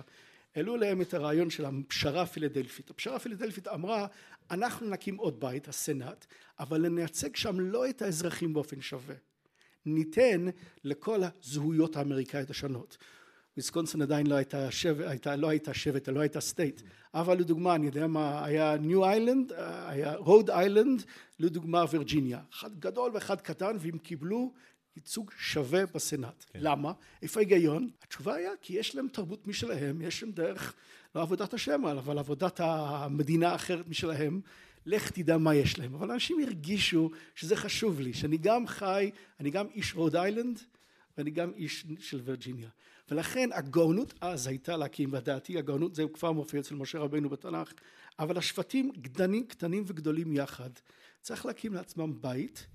העלו 0.55 0.77
להם 0.77 1.01
את 1.01 1.13
הרעיון 1.13 1.49
של 1.49 1.65
הפשרה 1.65 2.21
הפילדלפית. 2.21 2.89
הפשרה 2.89 3.15
הפילדלפית 3.15 3.67
אמרה 3.67 4.07
אנחנו 4.51 4.89
נקים 4.89 5.15
עוד 5.15 5.39
בית, 5.39 5.67
הסנאט, 5.67 6.25
אבל 6.59 6.89
נייצג 6.89 7.35
שם 7.35 7.59
לא 7.59 7.89
את 7.89 8.01
האזרחים 8.01 8.53
באופן 8.53 8.81
שווה. 8.81 9.15
ניתן 9.85 10.45
לכל 10.83 11.21
הזהויות 11.23 11.95
האמריקאיות 11.95 12.49
השונות. 12.49 12.97
ויסקונסין 13.57 14.01
עדיין 14.01 14.27
לא 14.27 14.35
הייתה 14.35 14.71
שבט, 14.71 15.05
הייתה, 15.07 15.35
לא 15.35 15.49
הייתה 15.49 15.73
שבט, 15.73 16.09
לא 16.09 16.19
הייתה 16.19 16.41
state, 16.41 16.81
אבל 17.13 17.37
לדוגמה, 17.37 17.75
אני 17.75 17.85
יודע 17.85 18.07
מה, 18.07 18.45
היה 18.45 18.77
ניו 18.77 19.05
איילנד, 19.05 19.51
היה 19.87 20.15
רוד 20.15 20.49
איילנד, 20.49 21.03
לדוגמה 21.39 21.85
וירג'יניה, 21.91 22.41
אחד 22.53 22.79
גדול 22.79 23.11
ואחד 23.13 23.41
קטן, 23.41 23.75
והם 23.79 23.97
קיבלו 23.97 24.53
ייצוג 24.95 25.31
שווה 25.37 25.85
בסנאט. 25.85 26.45
כן. 26.53 26.59
למה? 26.61 26.91
איפה 27.21 27.39
ההיגיון? 27.39 27.89
התשובה 28.03 28.35
היה 28.35 28.51
כי 28.61 28.73
יש 28.73 28.95
להם 28.95 29.07
תרבות 29.07 29.47
משלהם, 29.47 30.01
יש 30.01 30.23
להם 30.23 30.31
דרך, 30.31 30.73
לא 31.15 31.21
עבודת 31.21 31.53
השם, 31.53 31.85
אבל 31.85 32.19
עבודת 32.19 32.59
המדינה 32.63 33.49
האחרת 33.49 33.87
משלהם, 33.87 34.41
לך 34.85 35.11
תדע 35.11 35.37
מה 35.37 35.55
יש 35.55 35.79
להם. 35.79 35.95
אבל 35.95 36.11
אנשים 36.11 36.39
הרגישו 36.39 37.09
שזה 37.35 37.55
חשוב 37.55 37.99
לי, 37.99 38.13
שאני 38.13 38.37
גם 38.37 38.67
חי, 38.67 39.11
אני 39.39 39.49
גם 39.49 39.67
איש 39.73 39.95
רוד 39.95 40.15
איילנד, 40.15 40.59
ואני 41.17 41.31
גם 41.31 41.51
איש 41.55 41.85
של 41.99 42.21
וירג'יניה. 42.23 42.69
ולכן 43.11 43.49
הגאונות 43.53 44.13
אז 44.21 44.47
הייתה 44.47 44.77
להקים, 44.77 45.13
ודעתי 45.13 45.57
הגאונות 45.57 45.95
זה 45.95 46.03
כבר 46.13 46.31
מופיע 46.31 46.59
אצל 46.59 46.75
משה 46.75 46.99
רבנו 46.99 47.29
בתנ"ך, 47.29 47.73
אבל 48.19 48.37
השבטים 48.37 48.91
גדנים, 49.01 49.47
קטנים 49.47 49.83
וגדולים 49.87 50.33
יחד, 50.33 50.69
צריך 51.21 51.45
להקים 51.45 51.73
לעצמם 51.73 52.21
בית, 52.21 52.67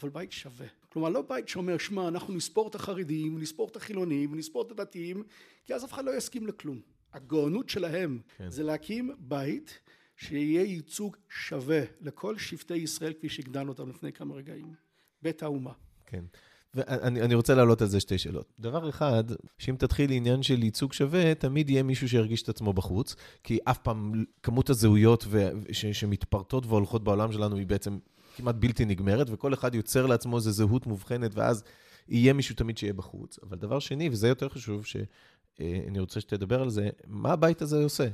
אבל 0.00 0.08
בית 0.08 0.32
שווה. 0.32 0.66
כלומר 0.88 1.08
לא 1.08 1.22
בית 1.22 1.48
שאומר 1.48 1.78
שמע 1.78 2.08
אנחנו 2.08 2.34
נספור 2.34 2.68
את 2.68 2.74
החרדים, 2.74 3.38
נספור 3.38 3.68
את 3.68 3.76
החילונים, 3.76 4.34
נספור 4.34 4.62
את 4.62 4.70
הדתיים, 4.70 5.22
כי 5.64 5.74
אז 5.74 5.84
אף 5.84 5.92
אחד 5.92 6.04
לא 6.04 6.16
יסכים 6.16 6.46
לכלום. 6.46 6.80
הגאונות 7.12 7.68
שלהם 7.68 8.20
כן. 8.36 8.50
זה 8.50 8.62
להקים 8.62 9.10
בית 9.18 9.80
שיהיה 10.16 10.62
ייצוג 10.62 11.16
שווה 11.28 11.82
לכל 12.00 12.38
שבטי 12.38 12.76
ישראל 12.76 13.12
כפי 13.12 13.28
שהגדלנו 13.28 13.68
אותם 13.68 13.88
לפני 13.88 14.12
כמה 14.12 14.34
רגעים. 14.34 14.74
בית 15.22 15.42
האומה. 15.42 15.72
כן. 16.06 16.24
ואני 16.74 17.34
רוצה 17.34 17.54
להעלות 17.54 17.82
על 17.82 17.88
זה 17.88 18.00
שתי 18.00 18.18
שאלות. 18.18 18.52
דבר 18.58 18.88
אחד, 18.88 19.24
שאם 19.58 19.76
תתחיל 19.78 20.12
עניין 20.12 20.42
של 20.42 20.62
ייצוג 20.62 20.92
שווה, 20.92 21.34
תמיד 21.34 21.70
יהיה 21.70 21.82
מישהו 21.82 22.08
שירגיש 22.08 22.42
את 22.42 22.48
עצמו 22.48 22.72
בחוץ, 22.72 23.16
כי 23.44 23.58
אף 23.64 23.78
פעם 23.78 24.24
כמות 24.42 24.70
הזהויות 24.70 25.24
ו... 25.28 25.50
ש... 25.72 25.86
שמתפרטות 25.86 26.66
והולכות 26.66 27.04
בעולם 27.04 27.32
שלנו 27.32 27.56
היא 27.56 27.66
בעצם 27.66 27.98
כמעט 28.36 28.54
בלתי 28.54 28.84
נגמרת, 28.84 29.26
וכל 29.30 29.54
אחד 29.54 29.74
יוצר 29.74 30.06
לעצמו 30.06 30.36
איזו 30.36 30.50
זהות 30.50 30.86
מובחנת, 30.86 31.30
ואז 31.34 31.64
יהיה 32.08 32.32
מישהו 32.32 32.54
תמיד 32.54 32.78
שיהיה 32.78 32.92
בחוץ. 32.92 33.38
אבל 33.42 33.58
דבר 33.58 33.78
שני, 33.78 34.08
וזה 34.08 34.28
יותר 34.28 34.48
חשוב, 34.48 34.86
שאני 34.86 35.98
רוצה 35.98 36.20
שתדבר 36.20 36.62
על 36.62 36.70
זה, 36.70 36.90
מה 37.06 37.32
הבית 37.32 37.62
הזה 37.62 37.84
עושה? 37.84 38.08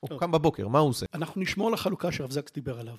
הוא 0.00 0.18
קם 0.20 0.32
בבוקר, 0.32 0.68
מה 0.68 0.78
הוא 0.78 0.88
עושה? 0.88 1.06
אנחנו 1.14 1.40
נשמור 1.40 1.68
על 1.68 1.74
החלוקה 1.74 2.12
שהרב 2.12 2.30
זקס 2.30 2.52
דיבר 2.52 2.80
עליו. 2.80 2.96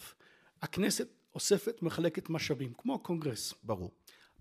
הכנסת 0.62 1.08
אוספת, 1.36 1.82
מחלקת 1.82 2.30
משאבים, 2.30 2.74
כמו 2.78 2.96
הקונגרס. 2.96 3.54
ברור. 3.64 3.92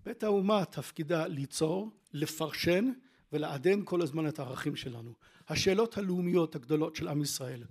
בית 0.05 0.23
האומה 0.23 0.65
תפקידה 0.65 1.27
ליצור, 1.27 1.89
לפרשן 2.13 2.91
ולעדן 3.33 3.79
כל 3.85 4.01
הזמן 4.01 4.27
את 4.27 4.39
הערכים 4.39 4.75
שלנו. 4.75 5.13
השאלות 5.49 5.97
הלאומיות 5.97 6.55
הגדולות 6.55 6.95
של 6.95 7.07
עם 7.07 7.21
ישראל, 7.21 7.63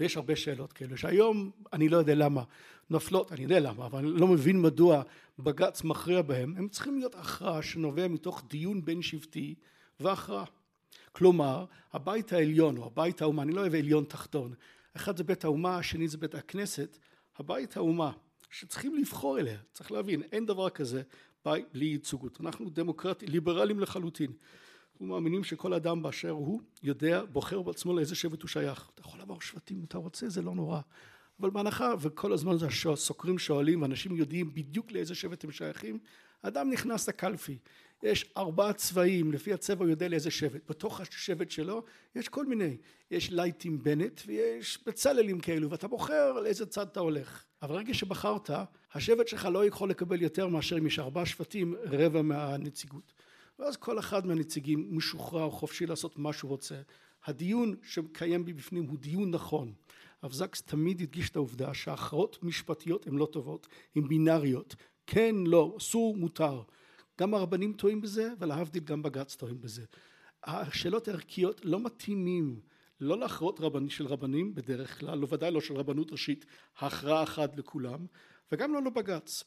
ויש 0.00 0.16
הרבה 0.16 0.36
שאלות 0.36 0.72
כאלה, 0.72 0.96
שהיום 0.96 1.50
אני 1.72 1.88
לא 1.88 1.96
יודע 1.96 2.14
למה 2.14 2.42
נופלות, 2.90 3.32
אני 3.32 3.42
יודע 3.42 3.60
למה, 3.60 3.86
אבל 3.86 3.98
אני 3.98 4.20
לא 4.20 4.26
מבין 4.26 4.62
מדוע 4.62 5.02
בג"ץ 5.38 5.84
מכריע 5.84 6.22
בהם, 6.22 6.54
הם 6.56 6.68
צריכים 6.68 6.98
להיות 6.98 7.14
הכרעה 7.14 7.62
שנובע 7.62 8.08
מתוך 8.08 8.42
דיון 8.48 8.84
בין 8.84 9.02
שבטי 9.02 9.54
והכרעה. 10.00 10.44
כלומר, 11.12 11.64
הבית 11.92 12.32
העליון 12.32 12.76
או 12.76 12.86
הבית 12.86 13.22
האומה, 13.22 13.42
אני 13.42 13.52
לא 13.52 13.60
אוהב 13.60 13.74
עליון 13.74 14.04
תחתון, 14.04 14.54
אחד 14.96 15.16
זה 15.16 15.24
בית 15.24 15.44
האומה, 15.44 15.76
השני 15.76 16.08
זה 16.08 16.18
בית 16.18 16.34
הכנסת, 16.34 16.98
הבית 17.38 17.76
האומה 17.76 18.10
שצריכים 18.50 18.94
לבחור 18.94 19.38
אליה, 19.38 19.58
צריך 19.72 19.92
להבין, 19.92 20.22
אין 20.32 20.46
דבר 20.46 20.70
כזה 20.70 21.02
בלי 21.72 21.84
ייצוגות. 21.84 22.40
אנחנו 22.40 22.70
דמוקרטים, 22.70 23.28
ליברלים 23.28 23.80
לחלוטין. 23.80 24.32
אנחנו 24.92 25.06
מאמינים 25.06 25.44
שכל 25.44 25.74
אדם 25.74 26.02
באשר 26.02 26.30
הוא 26.30 26.60
יודע, 26.82 27.22
בוחר 27.32 27.62
בעצמו 27.62 27.96
לאיזה 27.96 28.14
שבט 28.14 28.42
הוא 28.42 28.48
שייך. 28.48 28.90
אתה 28.94 29.00
יכול 29.00 29.18
לעבור 29.18 29.40
שבטים 29.40 29.78
אם 29.78 29.84
אתה 29.84 29.98
רוצה, 29.98 30.28
זה 30.28 30.42
לא 30.42 30.54
נורא. 30.54 30.80
אבל 31.40 31.50
בהנחה, 31.50 31.94
וכל 32.00 32.32
הזמן 32.32 32.58
זה 32.58 32.66
הסוקרים 32.92 33.38
שואלים, 33.38 33.84
אנשים 33.84 34.16
יודעים 34.16 34.54
בדיוק 34.54 34.92
לאיזה 34.92 35.14
שבט 35.14 35.44
הם 35.44 35.50
שייכים, 35.50 35.98
אדם 36.46 36.70
נכנס 36.70 37.08
לקלפי, 37.08 37.58
יש 38.02 38.32
ארבעה 38.36 38.72
צבעים, 38.72 39.32
לפי 39.32 39.52
הצבע 39.52 39.84
הוא 39.84 39.90
יודע 39.90 40.08
לאיזה 40.08 40.30
שבט, 40.30 40.60
בתוך 40.68 41.00
השבט 41.00 41.50
שלו 41.50 41.84
יש 42.14 42.28
כל 42.28 42.46
מיני, 42.46 42.76
יש 43.10 43.30
לייטים 43.30 43.82
בנט 43.82 44.20
ויש 44.26 44.78
בצללים 44.86 45.40
כאלו, 45.40 45.70
ואתה 45.70 45.88
בוחר 45.88 46.32
לאיזה 46.32 46.66
צד 46.66 46.86
אתה 46.86 47.00
הולך. 47.00 47.44
אבל 47.62 47.76
רגע 47.76 47.94
שבחרת, 47.94 48.50
השבט 48.94 49.28
שלך 49.28 49.48
לא 49.52 49.66
יכול 49.66 49.90
לקבל 49.90 50.22
יותר 50.22 50.48
מאשר 50.48 50.78
אם 50.78 50.86
יש 50.86 50.98
ארבעה 50.98 51.26
שבטים, 51.26 51.74
רבע 51.84 52.22
מהנציגות. 52.22 53.12
ואז 53.58 53.76
כל 53.76 53.98
אחד 53.98 54.26
מהנציגים 54.26 54.88
משוחרר, 54.90 55.50
חופשי 55.50 55.86
לעשות 55.86 56.18
מה 56.18 56.32
שהוא 56.32 56.48
רוצה. 56.48 56.80
הדיון 57.24 57.74
שמקיים 57.82 58.44
בפנים 58.44 58.84
הוא 58.84 58.98
דיון 58.98 59.30
נכון. 59.30 59.72
הרב 60.22 60.32
זקס 60.32 60.62
תמיד 60.62 61.00
הדגיש 61.00 61.30
את 61.30 61.36
העובדה 61.36 61.74
שהכרעות 61.74 62.42
משפטיות 62.42 63.06
הן 63.06 63.14
לא 63.14 63.28
טובות, 63.32 63.68
הן 63.96 64.08
בינאריות. 64.08 64.74
כן, 65.06 65.34
לא, 65.46 65.74
אסור, 65.78 66.16
מותר. 66.16 66.62
גם 67.20 67.34
הרבנים 67.34 67.72
טועים 67.72 68.00
בזה, 68.00 68.28
ולהבדיל 68.38 68.84
גם 68.84 69.02
בג"ץ 69.02 69.36
טועים 69.36 69.60
בזה. 69.60 69.84
השאלות 70.44 71.08
הערכיות 71.08 71.64
לא 71.64 71.80
מתאימים 71.80 72.60
לא 73.00 73.18
להכרעות 73.18 73.60
רבני 73.60 73.90
של 73.90 74.06
רבנים 74.06 74.54
בדרך 74.54 75.00
כלל, 75.00 75.18
לא 75.18 75.26
ודאי 75.30 75.50
לא 75.50 75.60
של 75.60 75.76
רבנות 75.76 76.12
ראשית, 76.12 76.46
הכרעה 76.78 77.22
אחת 77.22 77.56
לכולם, 77.56 78.06
וגם 78.52 78.74
לא 78.74 78.82
לבג"ץ. 78.82 79.44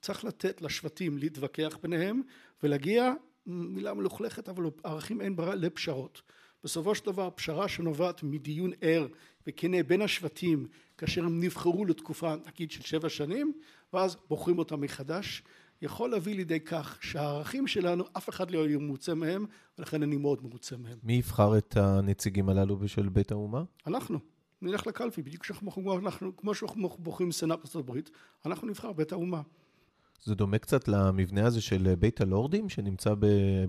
צריך 0.00 0.24
לתת 0.24 0.62
לשבטים 0.62 1.18
להתווכח 1.18 1.78
ביניהם 1.82 2.22
ולהגיע, 2.62 3.12
מילה 3.46 3.94
מלוכלכת 3.94 4.48
אבל 4.48 4.64
ערכים 4.84 5.20
אין 5.20 5.36
ברירה, 5.36 5.54
לפשרות. 5.54 6.22
בסופו 6.64 6.94
של 6.94 7.06
דבר 7.06 7.30
פשרה 7.34 7.68
שנובעת 7.68 8.22
מדיון 8.22 8.70
ער 8.80 9.06
וכנה 9.46 9.82
בין 9.82 10.02
השבטים 10.02 10.66
כאשר 10.98 11.24
הם 11.24 11.40
נבחרו 11.40 11.84
לתקופה 11.84 12.34
נגיד 12.46 12.70
של 12.70 12.82
שבע 12.82 13.08
שנים 13.08 13.52
ואז 13.92 14.16
בוחרים 14.28 14.58
אותם 14.58 14.80
מחדש 14.80 15.42
יכול 15.82 16.10
להביא 16.10 16.34
לידי 16.34 16.60
כך 16.60 16.98
שהערכים 17.00 17.66
שלנו 17.66 18.04
אף 18.16 18.28
אחד 18.28 18.50
לא 18.50 18.66
יהיה 18.66 18.78
מרוצה 18.78 19.14
מהם 19.14 19.46
ולכן 19.78 20.02
אני 20.02 20.16
מאוד 20.16 20.42
מרוצה 20.42 20.76
מהם. 20.76 20.98
מי 21.02 21.12
יבחר 21.12 21.58
את 21.58 21.76
הנציגים 21.76 22.48
הללו 22.48 22.88
של 22.88 23.08
בית 23.08 23.32
האומה? 23.32 23.62
אנחנו. 23.86 24.18
נלך 24.62 24.86
לקלפי 24.86 25.22
בדיוק 25.22 25.46
כמו 26.36 26.54
שאנחנו 26.54 26.88
בוחרים 26.98 27.32
סנאט 27.32 27.58
ארצות 27.58 27.84
הברית 27.84 28.10
אנחנו 28.46 28.68
נבחר 28.68 28.92
בית 28.92 29.12
האומה. 29.12 29.42
זה 30.24 30.34
דומה 30.34 30.58
קצת 30.58 30.88
למבנה 30.88 31.46
הזה 31.46 31.60
של 31.60 31.94
בית 31.98 32.20
הלורדים 32.20 32.68
שנמצא 32.68 33.14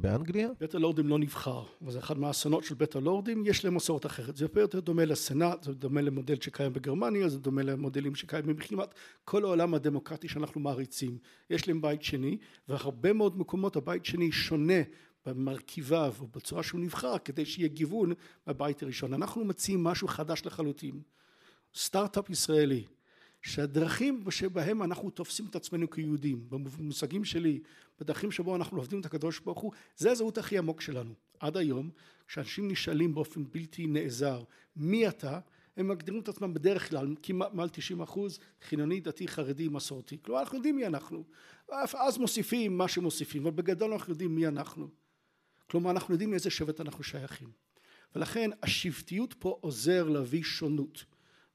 באנגליה? 0.01 0.49
בית 0.59 0.75
הלורדים 0.75 1.07
לא 1.07 1.19
נבחר, 1.19 1.63
וזה 1.81 1.99
אחד 1.99 2.17
מהאסונות 2.17 2.63
של 2.63 2.75
בית 2.75 2.95
הלורדים, 2.95 3.43
יש 3.45 3.65
להם 3.65 3.75
מסורת 3.75 4.05
אחרת. 4.05 4.35
זה 4.35 4.45
יותר 4.55 4.79
דומה 4.79 5.05
לסנאט, 5.05 5.63
זה 5.63 5.73
דומה 5.73 6.01
למודל 6.01 6.35
שקיים 6.41 6.73
בגרמניה, 6.73 7.29
זה 7.29 7.39
דומה 7.39 7.63
למודלים 7.63 8.15
שקיימים 8.15 8.55
כמעט 8.57 8.95
כל 9.25 9.43
העולם 9.43 9.73
הדמוקרטי 9.73 10.27
שאנחנו 10.27 10.61
מעריצים. 10.61 11.17
יש 11.49 11.67
להם 11.67 11.81
בית 11.81 12.03
שני, 12.03 12.37
והרבה 12.67 13.13
מאוד 13.13 13.37
מקומות 13.37 13.75
הבית 13.75 14.05
שני 14.05 14.31
שונה 14.31 14.81
במרכיביו 15.25 16.13
או 16.19 16.27
בצורה 16.35 16.63
שהוא 16.63 16.81
נבחר 16.81 17.17
כדי 17.17 17.45
שיהיה 17.45 17.67
גיוון 17.67 18.13
בבית 18.47 18.83
הראשון. 18.83 19.13
אנחנו 19.13 19.45
מציעים 19.45 19.83
משהו 19.83 20.07
חדש 20.07 20.45
לחלוטין. 20.45 21.01
סטארט-אפ 21.75 22.29
ישראלי 22.29 22.83
שהדרכים 23.41 24.23
שבהם 24.31 24.83
אנחנו 24.83 25.09
תופסים 25.09 25.45
את 25.49 25.55
עצמנו 25.55 25.89
כיהודים, 25.89 26.49
במושגים 26.49 27.25
שלי, 27.25 27.59
בדרכים 27.99 28.31
שבו 28.31 28.55
אנחנו 28.55 28.77
עובדים 28.77 28.99
את 28.99 29.05
הקדוש 29.05 29.39
ברוך 29.39 29.59
הוא, 29.59 29.71
זה 29.97 30.11
הזהות 30.11 30.37
הכי 30.37 30.57
עמוק 30.57 30.81
שלנו. 30.81 31.13
עד 31.39 31.57
היום, 31.57 31.89
כשאנשים 32.27 32.67
נשאלים 32.71 33.13
באופן 33.13 33.43
בלתי 33.51 33.87
נעזר 33.87 34.43
מי 34.75 35.07
אתה, 35.07 35.39
הם 35.77 35.87
מגדירים 35.87 36.21
את 36.21 36.29
עצמם 36.29 36.53
בדרך 36.53 36.89
כלל 36.89 37.15
כמעט 37.23 37.53
מעל 37.53 37.69
90 37.69 38.01
אחוז 38.01 38.39
חילוני, 38.61 38.99
דתי, 38.99 39.27
חרדי, 39.27 39.67
מסורתי. 39.67 40.17
כלומר 40.21 40.41
אנחנו 40.41 40.57
יודעים 40.57 40.75
מי 40.75 40.87
אנחנו. 40.87 41.23
אז 41.71 42.17
מוסיפים 42.17 42.77
מה 42.77 42.87
שמוסיפים, 42.87 43.41
אבל 43.41 43.51
בגדול 43.51 43.93
אנחנו 43.93 44.13
יודעים 44.13 44.35
מי 44.35 44.47
אנחנו. 44.47 44.89
כלומר 45.69 45.91
אנחנו 45.91 46.13
יודעים 46.13 46.31
מאיזה 46.31 46.49
שבט 46.49 46.81
אנחנו 46.81 47.03
שייכים. 47.03 47.51
ולכן 48.15 48.49
השבטיות 48.63 49.33
פה 49.39 49.57
עוזר 49.61 50.09
להביא 50.09 50.43
שונות. 50.43 51.05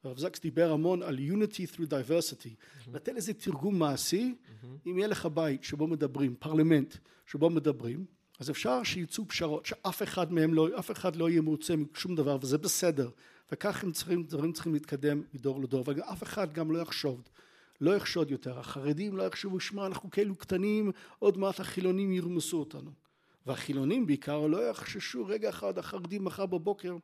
הרב 0.03 0.17
זקס 0.17 0.39
דיבר 0.39 0.71
המון 0.71 1.03
על 1.03 1.17
unity 1.17 1.75
through 1.75 1.87
diversity, 1.87 2.45
mm-hmm. 2.45 2.89
לתת 2.93 3.13
לזה 3.15 3.33
תרגום 3.33 3.79
מעשי, 3.79 4.35
mm-hmm. 4.35 4.89
אם 4.89 4.97
יהיה 4.97 5.07
לך 5.07 5.25
בית 5.25 5.63
שבו 5.63 5.87
מדברים, 5.87 6.35
פרלמנט 6.39 6.95
שבו 7.25 7.49
מדברים, 7.49 8.05
אז 8.39 8.49
אפשר 8.49 8.83
שיצאו 8.83 9.27
פשרות 9.27 9.65
שאף 9.65 10.03
אחד 10.03 10.33
מהם 10.33 10.53
לא, 10.53 10.67
אף 10.79 10.91
אחד 10.91 11.15
לא 11.15 11.29
יהיה 11.29 11.41
מרוצה 11.41 11.73
משום 11.75 12.15
דבר 12.15 12.37
וזה 12.41 12.57
בסדר, 12.57 13.09
וכך 13.51 13.83
הם 13.83 13.91
צריכים, 13.91 14.23
דברים 14.23 14.51
צריכים 14.51 14.73
להתקדם 14.73 15.21
מדור 15.33 15.61
לדור, 15.61 15.83
ואף 15.87 16.23
אחד 16.23 16.53
גם 16.53 16.71
לא 16.71 16.77
יחשוב, 16.77 17.21
לא 17.81 17.95
יחשוד 17.95 18.31
יותר, 18.31 18.59
החרדים 18.59 19.17
לא 19.17 19.23
יחשבו, 19.23 19.59
שמע 19.59 19.85
אנחנו 19.85 20.11
כאלו 20.11 20.35
קטנים, 20.35 20.91
עוד 21.19 21.37
מעט 21.37 21.59
החילונים 21.59 22.11
ירמסו 22.11 22.59
אותנו, 22.59 22.91
והחילונים 23.45 24.05
בעיקר 24.05 24.47
לא 24.47 24.69
יחששו 24.69 25.25
רגע 25.25 25.49
אחד 25.49 25.77
החרדים 25.77 26.23
מחר 26.23 26.45
בבוקר 26.45 26.97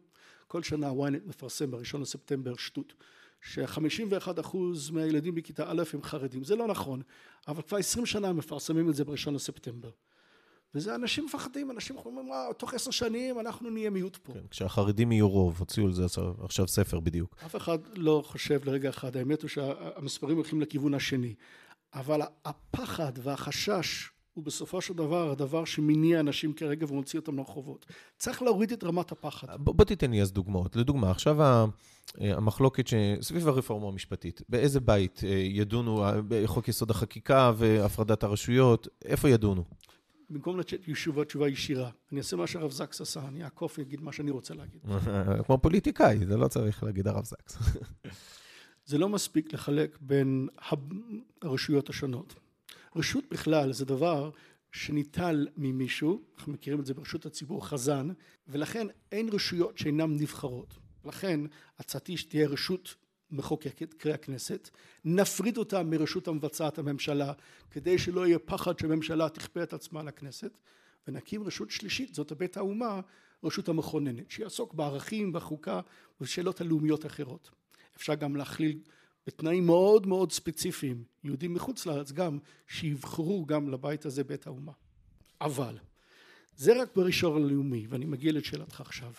כל 0.50 0.64
שנה 0.64 0.92
ynet 0.92 1.28
מפרסם 1.28 1.72
בראשון 1.72 2.02
לספטמבר 2.02 2.56
שטות 2.56 2.94
ש-51% 3.42 4.58
מהילדים 4.92 5.36
בכיתה 5.36 5.72
א' 5.72 5.84
הם 5.94 6.04
חרדים 6.04 6.44
זה 6.44 6.56
לא 6.56 6.68
נכון 6.68 7.02
אבל 7.48 7.62
כבר 7.62 7.78
20 7.78 8.06
שנה 8.06 8.34
מפרסמים 8.34 8.90
את 8.90 8.96
זה 8.96 9.06
בראשון 9.06 9.34
לספטמבר 9.34 9.90
וזה 10.76 10.96
אנשים 10.96 11.26
מפחדים 11.26 11.72
אנשים 11.72 11.98
אומרים 11.98 12.30
תוך 12.58 12.74
עשר 12.74 12.92
שנים 12.92 13.40
אנחנו 13.40 13.70
נהיה 13.70 13.90
מיעוט 13.90 14.18
פה. 14.18 14.34
כן, 14.34 14.48
כשהחרדים 14.50 15.12
יהיו 15.12 15.30
רוב 15.30 15.60
הוציאו 15.60 15.86
על 15.86 15.94
זה 15.94 16.06
עכשיו 16.44 16.68
ספר 16.68 17.00
בדיוק. 17.00 17.36
אף 17.46 17.56
אחד 17.56 17.80
לא 17.96 18.22
חושב 18.26 18.66
לרגע 18.66 18.90
אחד 18.90 19.18
האמת 19.18 19.42
הוא 19.42 19.50
שהמספרים 19.50 20.36
הולכים 20.36 20.62
לכיוון 20.62 20.94
השני 20.94 21.36
אבל 21.94 22.22
הפחד 22.46 23.12
והחשש 23.24 24.10
הוא 24.40 24.46
בסופו 24.46 24.82
של 24.82 24.94
דבר 24.94 25.32
הדבר 25.32 25.66
שמניע 25.66 26.20
אנשים 26.20 26.54
כרגע 26.54 26.86
ומוציא 26.90 27.20
אותם 27.20 27.38
לרחובות. 27.38 27.86
צריך 28.18 28.42
להוריד 28.42 28.72
את 28.72 28.84
רמת 28.84 29.12
הפחד. 29.12 29.48
בוא, 29.58 29.76
בוא 29.76 29.86
תיתן 29.86 30.12
לי 30.12 30.22
אז 30.22 30.32
דוגמאות. 30.32 30.76
לדוגמה, 30.76 31.12
עכשיו 31.12 31.38
המחלוקת 32.18 32.86
סביב 33.22 33.48
הרפורמה 33.48 33.88
המשפטית, 33.88 34.42
באיזה 34.50 34.80
בית 34.80 35.22
אה, 35.24 35.30
ידונו 35.30 36.04
בחוק 36.28 36.68
יסוד 36.68 36.92
החקיקה 36.92 37.52
והפרדת 37.58 38.24
הרשויות, 38.24 38.88
איפה 39.06 39.30
ידונו? 39.30 39.64
במקום 40.30 40.60
לתת 40.60 40.80
תשובה 40.82 41.26
תשובה 41.26 41.50
ישירה, 41.50 41.90
אני 42.12 42.20
אעשה 42.20 42.36
מה 42.36 42.48
שהרב 42.48 42.72
זקס 42.72 43.02
עשה, 43.02 43.28
אני 43.28 43.44
אעקוף 43.44 43.80
ואגיד 43.80 44.02
מה 44.02 44.12
שאני 44.12 44.32
רוצה 44.32 44.54
להגיד. 44.54 44.82
כמו 45.46 45.58
פוליטיקאי, 45.58 46.26
זה 46.26 46.38
לא 46.38 46.48
צריך 46.48 46.84
להגיד 46.84 47.08
הרב 47.08 47.26
זקס. 47.26 47.58
זה 48.90 48.98
לא 48.98 49.10
מספיק 49.10 49.54
לחלק 49.54 49.98
בין 50.02 50.48
הרשויות 51.42 51.90
השונות. 51.90 52.36
רשות 52.96 53.24
בכלל 53.32 53.74
זה 53.74 53.86
דבר 53.86 54.32
שניטל 54.72 55.48
ממישהו, 55.58 56.22
אנחנו 56.38 56.54
מכירים 56.54 56.80
את 56.80 56.86
זה 56.86 56.94
ברשות 56.94 57.26
הציבור 57.26 57.68
חזן, 57.68 58.10
ולכן 58.48 58.88
אין 59.12 59.30
רשויות 59.30 59.78
שאינן 59.78 60.16
נבחרות. 60.16 60.74
לכן 61.06 61.40
הצעתי 61.80 62.18
שתהיה 62.18 62.48
רשות 62.48 62.96
מחוקקת, 63.32 63.94
קרי 63.94 64.14
הכנסת, 64.14 64.70
נפריד 65.06 65.58
אותה 65.58 65.84
מרשות 65.84 66.28
המבצעת 66.28 66.78
הממשלה, 66.78 67.34
כדי 67.72 67.98
שלא 67.98 68.28
יהיה 68.28 68.40
פחד 68.40 68.80
שהממשלה 68.80 69.30
תכפה 69.30 69.64
את 69.64 69.74
עצמה 69.74 70.04
לכנסת, 70.04 70.58
ונקים 71.08 71.44
רשות 71.44 71.72
שלישית, 71.72 72.16
זאת 72.16 72.32
בית 72.32 72.58
האומה, 72.58 73.02
רשות 73.44 73.70
המכוננת, 73.70 74.32
שיעסוק 74.32 74.74
בערכים, 74.74 75.34
בחוקה 75.34 75.82
ובשאלות 76.22 76.62
הלאומיות 76.62 77.06
אחרות. 77.06 77.50
אפשר 77.98 78.16
גם 78.16 78.36
להכליל 78.36 78.80
בתנאים 79.28 79.66
מאוד 79.66 80.08
מאוד 80.08 80.32
ספציפיים, 80.32 81.04
יהודים 81.24 81.54
מחוץ 81.54 81.86
לארץ 81.86 82.12
גם, 82.12 82.40
שיבחרו 82.68 83.46
גם 83.46 83.70
לבית 83.70 84.06
הזה 84.06 84.24
בית 84.24 84.48
האומה. 84.48 84.72
אבל, 85.42 85.78
זה 86.56 86.82
רק 86.82 86.96
ברישור 86.96 87.36
הלאומי, 87.36 87.88
ואני 87.90 88.06
מגיע 88.06 88.32
לשאלתך 88.32 88.82
עכשיו. 88.82 89.12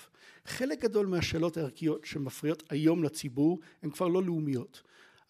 חלק 0.44 0.80
גדול 0.80 1.06
מהשאלות 1.06 1.56
הערכיות 1.56 2.04
שמפריעות 2.04 2.62
היום 2.70 3.04
לציבור 3.04 3.58
הן 3.82 3.90
כבר 3.90 4.08
לא 4.08 4.22
לאומיות. 4.22 4.82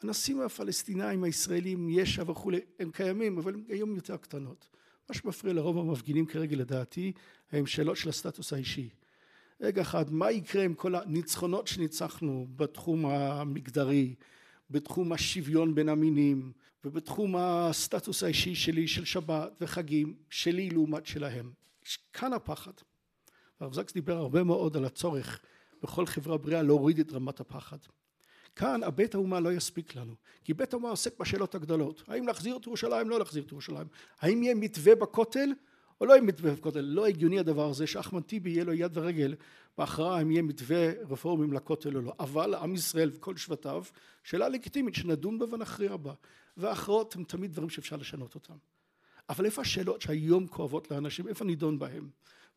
הנושאים 0.03 0.41
הפלסטינאים, 0.41 1.25
הישראלים, 1.25 1.89
יש"ע 1.89 2.23
וכולי, 2.27 2.61
הם 2.79 2.91
קיימים, 2.91 3.39
אבל 3.39 3.55
הם 3.55 3.65
היום 3.69 3.95
יותר 3.95 4.17
קטנות. 4.17 4.69
מה 5.09 5.15
שמפריע 5.15 5.55
לרוב 5.55 5.79
המפגינים 5.79 6.27
כרגע 6.27 6.57
לדעתי, 6.57 7.13
הם 7.53 7.67
שאלות 7.67 7.97
של 7.97 8.09
הסטטוס 8.09 8.53
האישי. 8.53 8.89
רגע 9.61 9.83
אחד, 9.83 10.13
מה 10.13 10.31
יקרה 10.31 10.65
עם 10.65 10.75
כל 10.75 10.95
הניצחונות 10.95 11.67
שניצחנו 11.67 12.47
בתחום 12.57 13.07
המגדרי, 13.07 14.15
בתחום 14.71 15.13
השוויון 15.13 15.75
בין 15.75 15.89
המינים 15.89 16.53
ובתחום 16.85 17.37
הסטטוס 17.37 18.23
האישי 18.23 18.55
שלי 18.55 18.89
של 18.89 19.05
שבת 19.05 19.53
וחגים 19.61 20.15
שלי 20.31 20.71
לעומת 20.71 21.07
שלהם. 21.07 21.53
כאן 22.13 22.33
הפחד. 22.33 22.73
הרב 23.61 23.75
זקס 23.75 23.93
דיבר 23.93 24.17
הרבה 24.17 24.43
מאוד 24.43 24.77
על 24.77 24.85
הצורך 24.85 25.41
בכל 25.83 26.07
חברה 26.07 26.37
בריאה 26.37 26.63
להוריד 26.63 26.99
את 26.99 27.13
רמת 27.13 27.41
הפחד. 27.41 27.79
כאן 28.57 28.83
הבית 28.83 29.15
האומה 29.15 29.41
לא 29.41 29.53
יספיק 29.53 29.97
לנו 29.97 30.15
כי 30.45 30.55
בית 30.55 30.73
האומה 30.73 30.91
עוסק 30.91 31.21
בשאלות 31.21 31.55
הגדולות 31.55 32.03
האם 32.09 32.27
להחזיר 32.27 32.57
את 32.57 32.67
ירושלים 32.67 33.11
לא 33.11 33.19
להחזיר 33.19 33.43
את 33.43 33.53
ירושלים 33.53 33.87
האם 34.21 34.43
יהיה 34.43 34.55
מתווה 34.55 34.95
בכותל 34.95 35.51
או 36.01 36.07
לא 36.07 36.13
יהיה 36.13 36.23
מתווה 36.23 36.53
בכותל 36.53 36.81
לא 36.81 37.07
הגיוני 37.07 37.39
הדבר 37.39 37.71
הזה 37.71 37.87
שאחמד 37.87 38.23
טיבי 38.23 38.51
יהיה 38.51 38.65
לו 38.65 38.73
יד 38.73 38.97
ורגל 38.97 39.35
בהכרעה 39.79 40.23
אם 40.23 40.31
יהיה 40.31 40.43
מתווה 40.43 40.93
רפורמים 41.09 41.53
לכותל 41.53 41.97
או 41.97 42.03
לא. 42.03 42.13
אבל 42.21 42.55
עם 42.55 42.75
ישראל 42.75 43.11
וכל 43.15 43.37
שבטיו 43.37 43.85
שאלה 44.25 44.49
לגיטימית 44.49 44.95
שנדון 44.95 45.39
בה 45.39 45.47
ונכריע 45.55 45.97
בה. 45.97 46.15
וההכרעות 46.57 47.17
הן 47.17 47.25
תמיד 47.25 47.53
דברים 47.53 47.71
שאפשר 47.71 47.97
לשנות 47.97 48.35
אותם. 48.35 48.55
אבל 49.29 49.45
איפה 49.45 49.63
השאלות 49.63 50.01
שהיום 50.01 50.47
כואבות 50.47 50.91
לאנשים? 50.91 51.29
איפה 51.29 51.45
נידון 51.45 51.79
בהם? 51.79 52.11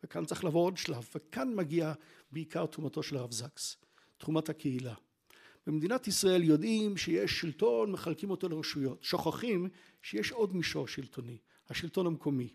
וכאן 0.04 0.24
צריך 0.24 0.44
לעבור 0.44 0.64
עוד 0.64 0.76
שלב 0.76 1.08
וכאן 1.14 1.54
מגיע 1.54 1.92
בעיקר 2.32 2.66
תרומתו 2.66 3.02
של 3.02 3.16
הרב 3.16 3.32
זקס 3.32 3.76
תרומת 4.16 4.48
הקהילה. 4.48 4.94
במדינת 5.66 6.08
ישראל 6.08 6.42
יודעים 6.42 6.96
שיש 6.96 7.40
שלטון 7.40 7.92
מחלקים 7.92 8.30
אותו 8.30 8.48
לרשויות. 8.48 9.02
שוכחים 9.02 9.68
שיש 10.02 10.32
עוד 10.32 10.56
מישור 10.56 10.88
שלטוני 10.88 11.38
השלטון 11.70 12.06
המקומי 12.06 12.48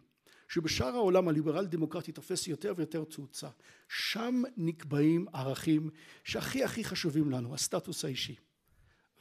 שבשאר 0.49 0.95
העולם 0.95 1.27
הליברל 1.27 1.65
דמוקרטי 1.65 2.11
תופס 2.11 2.47
יותר 2.47 2.73
ויותר 2.77 3.03
תאוצה. 3.03 3.47
שם 3.89 4.41
נקבעים 4.57 5.27
ערכים 5.33 5.89
שהכי 6.23 6.63
הכי 6.63 6.83
חשובים 6.83 7.31
לנו, 7.31 7.53
הסטטוס 7.53 8.05
האישי. 8.05 8.35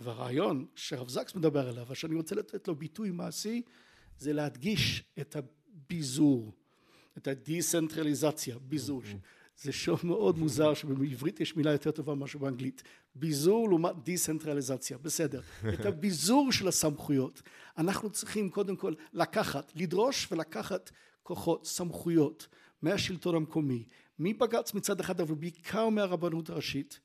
והרעיון 0.00 0.66
שרב 0.74 1.08
זקס 1.08 1.34
מדבר 1.34 1.68
עליו, 1.68 1.86
ושאני 1.88 2.14
רוצה 2.14 2.34
לתת 2.34 2.68
לו 2.68 2.74
ביטוי 2.74 3.10
מעשי, 3.10 3.62
זה 4.18 4.32
להדגיש 4.32 5.04
את 5.20 5.36
הביזור, 5.36 6.52
את 7.18 7.28
הדיסנטרליזציה, 7.28 8.58
ביזור. 8.58 9.02
זה 9.56 9.72
שוב 9.72 10.00
מאוד 10.04 10.38
מוזר 10.38 10.74
שבעברית 10.74 11.40
יש 11.40 11.56
מילה 11.56 11.72
יותר 11.72 11.90
טובה 11.90 12.14
מאשר 12.14 12.38
באנגלית. 12.38 12.82
ביזור 13.14 13.68
לעומת 13.68 13.96
דיסנטרליזציה, 14.04 14.98
בסדר. 14.98 15.40
את 15.74 15.86
הביזור 15.86 16.52
של 16.52 16.68
הסמכויות 16.68 17.42
אנחנו 17.78 18.10
צריכים 18.10 18.50
קודם 18.50 18.76
כל 18.76 18.94
לקחת, 19.12 19.72
לדרוש 19.76 20.32
ולקחת 20.32 20.90
כוחות, 21.28 21.66
סמכויות 21.66 22.46
מהשלטון 22.82 23.34
המקומי, 23.34 23.84
מבג"ץ 24.18 24.74
מצד 24.74 25.00
אחד 25.00 25.20
אבל 25.20 25.34
בעיקר 25.34 25.88
מהרבנות 25.88 26.50
הראשית 26.50 27.00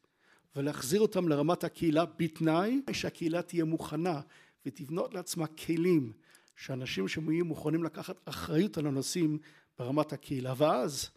ולהחזיר 0.56 1.02
אותם 1.02 1.28
לרמת 1.28 1.64
הקהילה 1.64 2.06
בתנאי 2.06 2.82
שהקהילה 2.94 3.42
תהיה 3.42 3.66
מוכנה 3.66 4.22
ותבנות 4.66 5.14
לעצמה 5.14 5.48
כלים 5.48 6.14
שאנשים 6.56 7.08
שיהיו 7.08 7.46
מוכנים 7.46 7.84
לקחת 7.84 8.20
אחריות 8.26 8.78
על 8.78 8.88
הנושאים 8.88 9.38
ברמת 9.80 10.14
הקהילה. 10.14 10.54
ואז 10.58 11.10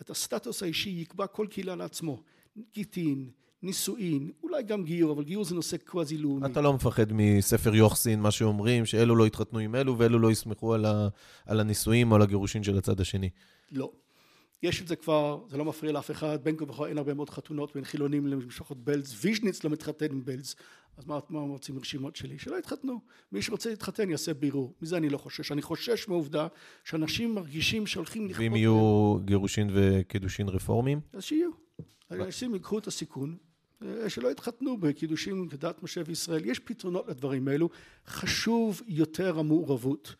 את 0.00 0.10
הסטטוס 0.10 0.62
האישי 0.62 0.90
יקבע 0.90 1.26
כל 1.26 1.46
קהילה 1.50 1.76
לעצמו 1.76 2.22
גיטין, 2.74 3.30
נישואין, 3.62 4.30
אולי 4.42 4.62
גם 4.62 4.84
גיור, 4.84 5.12
אבל 5.12 5.24
גיור 5.24 5.44
זה 5.44 5.54
נושא 5.54 5.76
קוואזי 5.76 6.18
לאומי. 6.18 6.46
אתה 6.46 6.60
לא 6.60 6.72
מפחד 6.72 7.12
מספר 7.12 7.74
יוחסין, 7.74 8.20
מה 8.20 8.30
שאומרים, 8.30 8.86
שאלו 8.86 9.16
לא 9.16 9.26
יתחתנו 9.26 9.58
עם 9.58 9.74
אלו 9.74 9.98
ואלו 9.98 10.18
לא 10.18 10.30
יסמכו 10.30 10.74
על, 10.74 10.84
ה, 10.84 11.08
על 11.46 11.60
הנישואים 11.60 12.10
או 12.10 12.16
על 12.16 12.22
הגירושין 12.22 12.62
של 12.62 12.78
הצד 12.78 13.00
השני. 13.00 13.30
לא. 13.72 13.92
יש 14.62 14.82
את 14.82 14.88
זה 14.88 14.96
כבר, 14.96 15.40
זה 15.48 15.56
לא 15.56 15.64
מפריע 15.64 15.92
לאף 15.92 16.10
אחד, 16.10 16.38
בין 16.44 16.56
כה 16.56 16.64
וכה 16.64 16.86
אין 16.86 16.98
הרבה 16.98 17.14
מאוד 17.14 17.30
חתונות 17.30 17.74
בין 17.74 17.84
חילונים 17.84 18.26
למשפחות 18.26 18.84
בלז, 18.84 19.16
ויז'ניץ 19.24 19.64
לא 19.64 19.70
מתחתן 19.70 20.06
עם 20.10 20.24
בלז, 20.24 20.54
אז 20.96 21.06
מה, 21.06 21.18
מה 21.28 21.40
רוצים 21.40 21.78
רשימות 21.78 22.16
שלי? 22.16 22.38
שלא 22.38 22.56
יתחתנו. 22.56 23.00
מי 23.32 23.42
שרוצה 23.42 23.70
להתחתן 23.70 24.10
יעשה 24.10 24.34
בירור. 24.34 24.74
מזה 24.82 24.96
אני 24.96 25.08
לא 25.08 25.18
חושש. 25.18 25.52
אני 25.52 25.62
חושש 25.62 26.08
מהעובדה 26.08 26.46
שאנשים 26.84 27.34
מרגישים 27.34 27.86
שהולכים 27.86 28.26
לכפות... 28.26 28.40
ואם 28.40 28.56
יהיו 28.56 29.18
גירושין 29.24 29.70
וקידושין 29.72 30.48
רפורמיים? 30.48 31.00
אז 31.12 31.22
שיהיו. 31.24 31.50
אנשים 32.10 32.54
ייקחו 32.54 32.78
את 32.78 32.86
הסיכון, 32.86 33.36
שלא 34.08 34.30
יתחתנו 34.30 34.76
בקידושים 34.76 35.48
כדת 35.48 35.82
משה 35.82 36.00
וישראל. 36.06 36.44
יש 36.44 36.58
פתרונות 36.58 37.08
לדברים 37.08 37.48
האלו. 37.48 37.68
חשוב 38.06 38.82
יותר 38.86 39.38
המעורבות, 39.38 40.14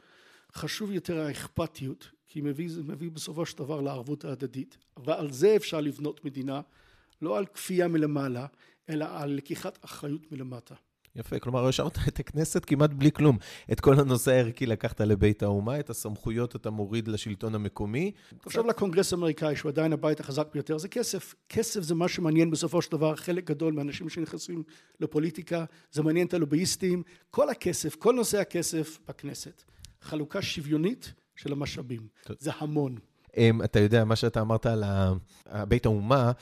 חשוב 0.54 0.92
יותר 0.92 1.20
האכפתיות, 1.20 2.10
כי 2.26 2.40
מביא, 2.40 2.70
זה 2.70 2.82
מביא 2.82 3.10
בסופו 3.10 3.46
של 3.46 3.58
דבר 3.58 3.80
לערבות 3.80 4.24
ההדדית. 4.24 4.76
ועל 4.96 5.32
זה 5.32 5.56
אפשר 5.56 5.80
לבנות 5.80 6.24
מדינה, 6.24 6.60
לא 7.22 7.38
על 7.38 7.46
כפייה 7.46 7.88
מלמעלה, 7.88 8.46
אלא 8.88 9.06
על 9.10 9.30
לקיחת 9.30 9.84
אחריות 9.84 10.32
מלמטה. 10.32 10.74
יפה, 11.18 11.38
כלומר, 11.38 11.66
השארת 11.66 11.98
את 12.08 12.20
הכנסת 12.20 12.64
כמעט 12.64 12.90
בלי 12.90 13.12
כלום. 13.12 13.38
את 13.72 13.80
כל 13.80 14.00
הנושא 14.00 14.30
הערכי 14.30 14.66
לקחת 14.66 15.00
לבית 15.00 15.42
האומה, 15.42 15.80
את 15.80 15.90
הסמכויות 15.90 16.56
אתה 16.56 16.70
מוריד 16.70 17.08
לשלטון 17.08 17.54
המקומי. 17.54 18.12
עכשיו 18.46 18.66
לקונגרס 18.66 19.12
האמריקאי, 19.12 19.56
שהוא 19.56 19.68
עדיין 19.68 19.92
הבית 19.92 20.20
החזק 20.20 20.46
ביותר, 20.52 20.78
זה 20.78 20.88
כסף. 20.88 21.34
כסף 21.48 21.80
זה 21.80 21.94
מה 21.94 22.08
שמעניין 22.08 22.50
בסופו 22.50 22.82
של 22.82 22.92
דבר 22.92 23.16
חלק 23.16 23.44
גדול 23.44 23.72
מהאנשים 23.72 24.08
שנכנסים 24.08 24.62
לפוליטיקה, 25.00 25.64
זה 25.92 26.02
מעניין 26.02 26.26
את 26.26 26.34
הלובייסטים. 26.34 27.02
כל 27.30 27.50
הכסף, 27.50 27.94
כל 27.94 28.14
נושא 28.14 28.38
הכסף 28.38 28.98
בכנסת. 29.08 29.62
חלוקה 30.02 30.42
שוויונית 30.42 31.12
של 31.36 31.52
המשאבים. 31.52 32.08
זה 32.38 32.50
המון. 32.58 32.96
אתה 33.64 33.80
יודע, 33.80 34.04
מה 34.04 34.16
שאתה 34.16 34.40
אמרת 34.40 34.66
על 34.66 34.84
בית 35.68 35.86
האומה, 35.86 36.32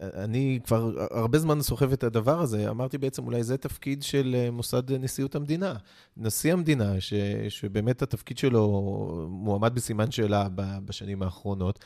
אני 0.00 0.60
כבר 0.64 1.06
הרבה 1.10 1.38
זמן 1.38 1.62
סוחב 1.62 1.92
את 1.92 2.04
הדבר 2.04 2.40
הזה. 2.40 2.70
אמרתי 2.70 2.98
בעצם, 2.98 3.24
אולי 3.24 3.44
זה 3.44 3.56
תפקיד 3.56 4.02
של 4.02 4.36
אה, 4.38 4.50
מוסד 4.50 4.92
נשיאות 4.92 5.34
המדינה. 5.34 5.74
נשיא 6.16 6.52
המדינה, 6.52 7.00
ש, 7.00 7.14
שבאמת 7.48 8.02
התפקיד 8.02 8.38
שלו 8.38 9.26
מועמד 9.30 9.74
בסימן 9.74 10.10
שאלה 10.10 10.48
בשנים 10.84 11.22
האחרונות, 11.22 11.84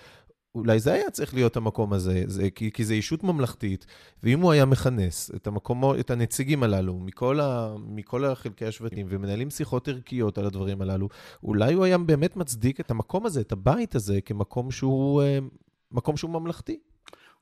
אולי 0.54 0.80
זה 0.80 0.92
היה 0.92 1.10
צריך 1.10 1.34
להיות 1.34 1.56
המקום 1.56 1.92
הזה, 1.92 2.24
זה, 2.26 2.50
כי, 2.50 2.72
כי 2.72 2.84
זה 2.84 2.94
ישות 2.94 3.24
ממלכתית, 3.24 3.86
ואם 4.22 4.40
הוא 4.40 4.52
היה 4.52 4.64
מכנס 4.64 5.30
את, 5.36 5.46
המקומו, 5.46 5.94
את 5.94 6.10
הנציגים 6.10 6.62
הללו 6.62 6.98
מכל, 6.98 7.40
ה, 7.40 7.74
מכל 7.78 8.24
החלקי 8.24 8.66
השבטים 8.66 9.06
ומנהלים 9.08 9.50
שיחות 9.50 9.88
ערכיות 9.88 10.38
על 10.38 10.46
הדברים 10.46 10.82
הללו, 10.82 11.08
אולי 11.42 11.74
הוא 11.74 11.84
היה 11.84 11.98
באמת 11.98 12.36
מצדיק 12.36 12.80
את 12.80 12.90
המקום 12.90 13.26
הזה, 13.26 13.40
את 13.40 13.52
הבית 13.52 13.94
הזה, 13.94 14.20
כמקום 14.20 14.70
שהוא, 14.70 15.22
אה, 15.22 15.38
מקום 15.90 16.16
שהוא 16.16 16.30
ממלכתי. 16.30 16.78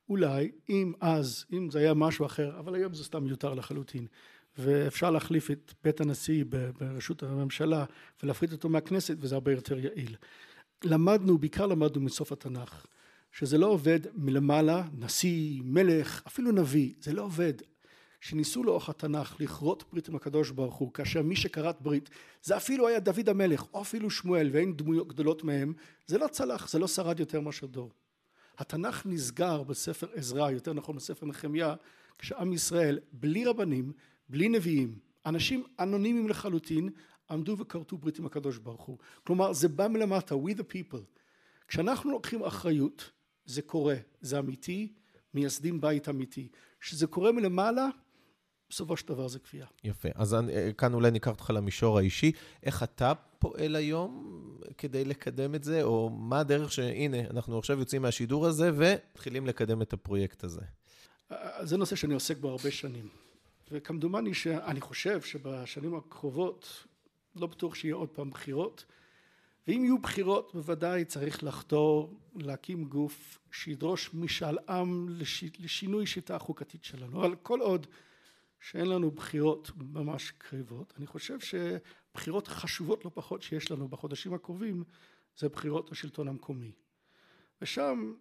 אולי, 0.09 0.51
אם 0.69 0.93
אז, 1.01 1.45
אם 1.53 1.71
זה 1.71 1.79
היה 1.79 1.95
משהו 1.95 2.27
אחר, 2.27 2.59
אבל 2.59 2.75
היום 2.75 2.95
זה 2.95 3.05
סתם 3.05 3.25
מיותר 3.25 3.55
לחלוטין, 3.55 4.07
ואפשר 4.59 5.11
להחליף 5.11 5.51
את 5.51 5.73
בית 5.85 6.01
הנשיא 6.01 6.45
ברשות 6.79 7.23
הממשלה 7.23 7.85
ולהפריד 8.23 8.53
אותו 8.53 8.69
מהכנסת, 8.69 9.17
וזה 9.21 9.35
הרבה 9.35 9.53
יותר 9.53 9.79
יעיל. 9.79 10.17
למדנו, 10.85 11.39
בעיקר 11.39 11.67
למדנו 11.67 12.01
מסוף 12.01 12.33
התנ"ך. 12.33 12.87
שזה 13.33 13.59
לא 13.59 13.67
עובד 13.67 14.01
מלמעלה, 14.15 14.83
נשיא, 14.99 15.63
מלך, 15.65 16.23
אפילו 16.27 16.53
נביא, 16.53 16.95
זה 17.01 17.13
לא 17.13 17.23
עובד. 17.23 17.53
שניסו 18.21 18.65
לאורך 18.65 18.89
התנ"ך 18.89 19.37
לכרות 19.41 19.85
ברית 19.93 20.09
עם 20.09 20.17
הקדוש 20.17 20.51
ברוך 20.51 20.75
הוא, 20.75 20.93
כאשר 20.93 21.23
מי 21.23 21.37
שכרת 21.37 21.81
ברית, 21.81 22.11
זה 22.43 22.57
אפילו 22.57 22.89
היה 22.89 23.01
דוד 23.01 23.29
המלך, 23.29 23.65
או 23.75 23.83
אפילו 23.83 24.11
שמואל, 24.11 24.51
ואין 24.53 24.77
דמויות 24.77 25.09
גדולות 25.09 25.45
מהם, 25.45 25.73
זה 26.07 26.19
לא 26.19 26.29
צלח, 26.29 26.69
זה 26.69 26.79
לא 26.79 26.87
שרד 26.87 27.21
יותר 27.21 27.41
מאשר 27.41 27.67
דור. 27.67 27.93
התנ"ך 28.59 29.07
נסגר 29.07 29.63
בספר 29.63 30.07
עזרא, 30.15 30.51
יותר 30.51 30.73
נכון 30.73 30.97
בספר 30.97 31.27
נחמיה, 31.27 31.75
כשעם 32.19 32.53
ישראל, 32.53 32.99
בלי 33.13 33.45
רבנים, 33.45 33.93
בלי 34.29 34.49
נביאים, 34.49 34.99
אנשים 35.27 35.65
אנונימיים 35.79 36.29
לחלוטין, 36.29 36.91
עמדו 37.31 37.57
וכרתו 37.59 37.99
ברית 37.99 38.19
עם 38.19 38.27
הקדוש 38.27 38.59
ברוך 38.59 38.83
הוא. 38.83 38.99
כלומר, 39.25 39.53
זה 39.53 39.69
בא 39.69 39.89
מלמטה, 39.89 40.35
we 40.35 40.55
the 40.55 40.63
people. 40.75 41.21
כשאנחנו 41.69 42.11
לוקחים 42.11 42.45
אחריות, 42.45 43.11
זה 43.51 43.63
קורה, 43.63 43.97
זה 44.21 44.39
אמיתי, 44.39 44.93
מייסדים 45.35 45.81
בית 45.81 46.09
אמיתי. 46.09 46.49
כשזה 46.81 47.07
קורה 47.07 47.33
מלמעלה, 47.33 47.89
בסופו 48.71 48.97
של 48.97 49.09
דבר 49.09 49.29
זה 49.29 49.39
כפייה. 49.39 49.67
יפה. 49.85 50.09
אז 50.15 50.35
אני, 50.35 50.53
אה, 50.53 50.73
כאן 50.73 50.95
אולי 50.95 51.11
ניקח 51.11 51.31
אותך 51.31 51.51
למישור 51.55 51.99
האישי. 51.99 52.33
איך 52.63 52.83
אתה 52.83 53.13
פועל 53.39 53.77
היום 53.77 54.35
כדי 54.79 55.05
לקדם 55.05 55.55
את 55.55 55.65
זה, 55.65 55.83
או 55.83 56.11
מה 56.11 56.41
הדרך 56.41 56.73
שהנה, 56.73 57.21
אנחנו 57.21 57.59
עכשיו 57.59 57.79
יוצאים 57.79 58.03
מהשידור 58.03 58.47
הזה 58.47 58.71
ומתחילים 58.75 59.47
לקדם 59.47 59.83
את 59.83 59.93
הפרויקט 59.93 60.45
הזה? 60.45 60.61
זה 61.63 61.77
נושא 61.77 61.97
שאני 61.97 62.15
עוסק 62.15 62.37
בו 62.37 62.49
הרבה 62.49 62.71
שנים. 62.71 63.09
וכמדומני 63.73 64.35
שאני 64.35 64.81
חושב 64.81 65.21
שבשנים 65.21 65.95
הקרובות, 65.95 66.87
לא 67.37 67.47
בטוח 67.47 67.75
שיהיה 67.75 67.95
עוד 67.95 68.09
פעם 68.09 68.31
בחירות, 68.31 68.85
ואם 69.69 69.85
יהיו 69.85 69.99
בחירות 69.99 70.51
בוודאי 70.55 71.05
צריך 71.05 71.45
לחתור 71.45 72.21
להקים 72.35 72.85
גוף 72.85 73.39
שידרוש 73.53 74.11
משאל 74.15 74.59
עם 74.69 75.07
לש... 75.09 75.45
לשינוי 75.59 76.07
שיטה 76.07 76.37
החוקתית 76.37 76.85
שלנו. 76.85 77.21
אבל 77.21 77.37
כל 77.43 77.61
עוד 77.61 77.87
שאין 78.61 78.87
לנו 78.87 79.11
בחירות 79.11 79.71
ממש 79.77 80.33
קריבות 80.39 80.95
אני 80.99 81.07
חושב 81.07 81.39
שבחירות 81.41 82.49
חשובות 82.49 83.05
לא 83.05 83.11
פחות 83.15 83.43
שיש 83.43 83.71
לנו 83.71 83.89
בחודשים 83.89 84.35
הקרובים 84.35 84.85
זה 85.39 85.49
בחירות 85.49 85.93
השלטון 85.93 86.29
המקומי. 86.29 86.73
ושם 87.63 88.13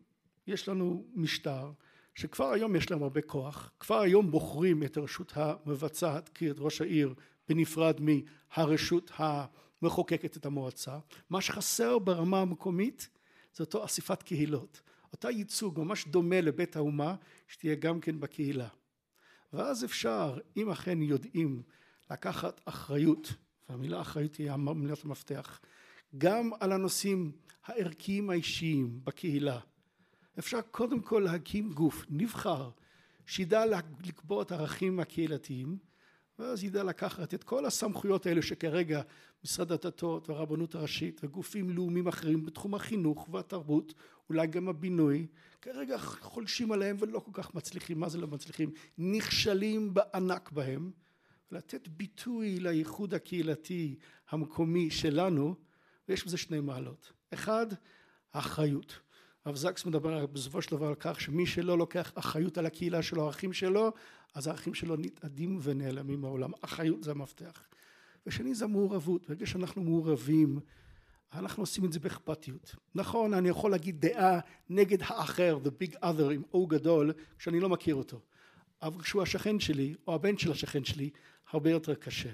יש 0.47 0.69
לנו 0.69 1.05
משטר 1.13 1.71
שכבר 2.15 2.51
היום 2.51 2.75
יש 2.75 2.91
להם 2.91 3.03
הרבה 3.03 3.21
כוח 3.21 3.71
כבר 3.79 3.99
היום 3.99 4.31
בוחרים 4.31 4.83
את 4.83 4.97
הרשות 4.97 5.33
המבצעת 5.35 6.29
כי 6.29 6.51
את 6.51 6.55
ראש 6.59 6.81
העיר 6.81 7.13
בנפרד 7.49 7.99
מהרשות 8.01 9.11
ה... 9.19 9.45
מחוקקת 9.81 10.37
את 10.37 10.45
המועצה. 10.45 10.99
מה 11.29 11.41
שחסר 11.41 11.99
ברמה 11.99 12.41
המקומית 12.41 13.09
זה 13.55 13.63
אותו 13.63 13.85
אסיפת 13.85 14.23
קהילות. 14.23 14.81
אותה 15.11 15.29
ייצוג 15.29 15.79
ממש 15.79 16.07
דומה 16.07 16.41
לבית 16.41 16.75
האומה 16.75 17.15
שתהיה 17.47 17.75
גם 17.75 17.99
כן 17.99 18.19
בקהילה. 18.19 18.67
ואז 19.53 19.85
אפשר, 19.85 20.37
אם 20.57 20.69
אכן 20.69 21.01
יודעים 21.01 21.61
לקחת 22.11 22.61
אחריות, 22.65 23.33
והמילה 23.69 24.01
אחריות 24.01 24.35
היא 24.35 24.51
מילת 24.51 25.05
המפתח, 25.05 25.59
גם 26.17 26.51
על 26.59 26.71
הנושאים 26.71 27.31
הערכיים 27.65 28.29
האישיים 28.29 28.99
בקהילה. 29.03 29.59
אפשר 30.39 30.61
קודם 30.61 31.01
כל 31.01 31.19
להקים 31.25 31.73
גוף 31.73 32.05
נבחר 32.09 32.69
שידע 33.25 33.65
לקבוע 34.05 34.41
את 34.41 34.51
הערכים 34.51 34.99
הקהילתיים 34.99 35.77
ואז 36.39 36.63
ידע 36.63 36.83
לקחת 36.83 37.33
את 37.33 37.43
כל 37.43 37.65
הסמכויות 37.65 38.25
האלה 38.25 38.41
שכרגע 38.41 39.01
משרד 39.43 39.71
הדתות 39.71 40.29
והרבנות 40.29 40.75
הראשית 40.75 41.21
וגופים 41.23 41.69
לאומיים 41.69 42.07
אחרים 42.07 42.45
בתחום 42.45 42.75
החינוך 42.75 43.27
והתרבות 43.31 43.93
אולי 44.29 44.47
גם 44.47 44.69
הבינוי 44.69 45.27
כרגע 45.61 45.97
חולשים 45.97 46.71
עליהם 46.71 46.95
ולא 46.99 47.19
כל 47.19 47.31
כך 47.33 47.55
מצליחים. 47.55 47.99
מה 47.99 48.09
זה 48.09 48.17
לא 48.17 48.27
מצליחים? 48.27 48.71
נכשלים 48.97 49.93
בענק 49.93 50.51
בהם. 50.51 50.91
לתת 51.51 51.87
ביטוי 51.87 52.59
לייחוד 52.59 53.13
הקהילתי 53.13 53.95
המקומי 54.29 54.91
שלנו 54.91 55.55
ויש 56.09 56.25
בזה 56.25 56.37
שני 56.37 56.59
מעלות. 56.59 57.11
אחד 57.33 57.67
האחריות. 58.33 58.99
הרב 59.45 59.55
זקס 59.55 59.85
מדבר 59.85 60.25
בסופו 60.25 60.61
של 60.61 60.71
דבר 60.71 60.87
על 60.87 60.95
כך 60.99 61.21
שמי 61.21 61.45
שלא 61.45 61.77
לוקח 61.77 62.11
אחריות 62.15 62.57
על 62.57 62.65
הקהילה 62.65 63.01
שלו 63.01 63.21
הערכים 63.21 63.53
שלו 63.53 63.93
אז 64.33 64.47
הערכים 64.47 64.73
שלו 64.73 64.95
נתאדים 64.95 65.59
ונעלמים 65.61 66.21
מהעולם. 66.21 66.51
אחריות 66.61 67.03
זה 67.03 67.11
המפתח. 67.11 67.67
ושני 68.25 68.55
זה 68.55 68.65
המעורבות. 68.65 69.27
ברגע 69.27 69.45
שאנחנו 69.45 69.83
מעורבים 69.83 70.59
אנחנו 71.33 71.63
עושים 71.63 71.85
את 71.85 71.93
זה 71.93 71.99
באכפתיות. 71.99 72.75
נכון 72.95 73.33
אני 73.33 73.49
יכול 73.49 73.71
להגיד 73.71 74.05
דעה 74.05 74.39
נגד 74.69 74.97
האחר 75.01 75.59
the 75.63 75.83
big 75.83 75.95
other 75.95 76.31
עם 76.33 76.43
O 76.53 76.67
גדול 76.67 77.11
כשאני 77.37 77.59
לא 77.59 77.69
מכיר 77.69 77.95
אותו. 77.95 78.21
אבל 78.81 79.01
כשהוא 79.01 79.21
השכן 79.21 79.59
שלי 79.59 79.95
או 80.07 80.15
הבן 80.15 80.37
של 80.37 80.51
השכן 80.51 80.83
שלי 80.85 81.09
הרבה 81.49 81.69
יותר 81.69 81.95
קשה. 81.95 82.29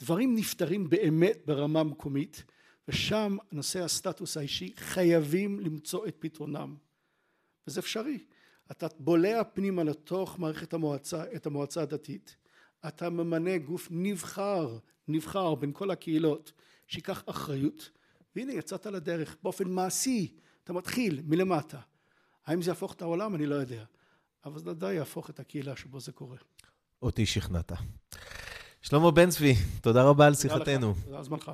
דברים 0.00 0.36
נפתרים 0.36 0.88
באמת 0.88 1.38
ברמה 1.46 1.84
מקומית 1.84 2.44
ושם 2.88 3.36
נושא 3.52 3.84
הסטטוס 3.84 4.36
האישי 4.36 4.72
חייבים 4.76 5.60
למצוא 5.60 6.06
את 6.06 6.16
פתרונם. 6.18 6.76
וזה 7.66 7.80
אפשרי 7.80 8.18
אתה 8.70 8.86
בולע 8.98 9.44
פנימה 9.44 9.84
לתוך 9.84 10.38
מערכת 10.38 10.74
המועצה 10.74 11.24
את 11.36 11.46
המועצה 11.46 11.82
הדתית. 11.82 12.36
אתה 12.88 13.10
ממנה 13.10 13.58
גוף 13.58 13.88
נבחר 13.90 14.78
נבחר 15.08 15.54
בין 15.54 15.72
כל 15.72 15.90
הקהילות 15.90 16.52
שיקח 16.86 17.22
אחריות. 17.26 17.90
והנה 18.36 18.52
יצאת 18.52 18.86
לדרך. 18.86 19.36
באופן 19.42 19.68
מעשי 19.68 20.36
אתה 20.64 20.72
מתחיל 20.72 21.22
מלמטה. 21.24 21.80
האם 22.46 22.62
זה 22.62 22.70
יהפוך 22.70 22.92
את 22.92 23.02
העולם? 23.02 23.34
אני 23.34 23.46
לא 23.46 23.54
יודע. 23.54 23.84
אבל 24.44 24.58
זה 24.58 24.70
ודאי 24.70 24.94
יהפוך 24.94 25.30
את 25.30 25.40
הקהילה 25.40 25.76
שבו 25.76 26.00
זה 26.00 26.12
קורה. 26.12 26.36
אותי 27.02 27.26
שכנעת. 27.26 27.72
שלמה 28.90 29.10
בן 29.10 29.30
צבי, 29.30 29.54
תודה 29.80 30.02
רבה 30.02 30.26
על 30.26 30.34
שיחתנו. 30.34 30.94
תודה 31.06 31.22
זמנך. 31.22 31.50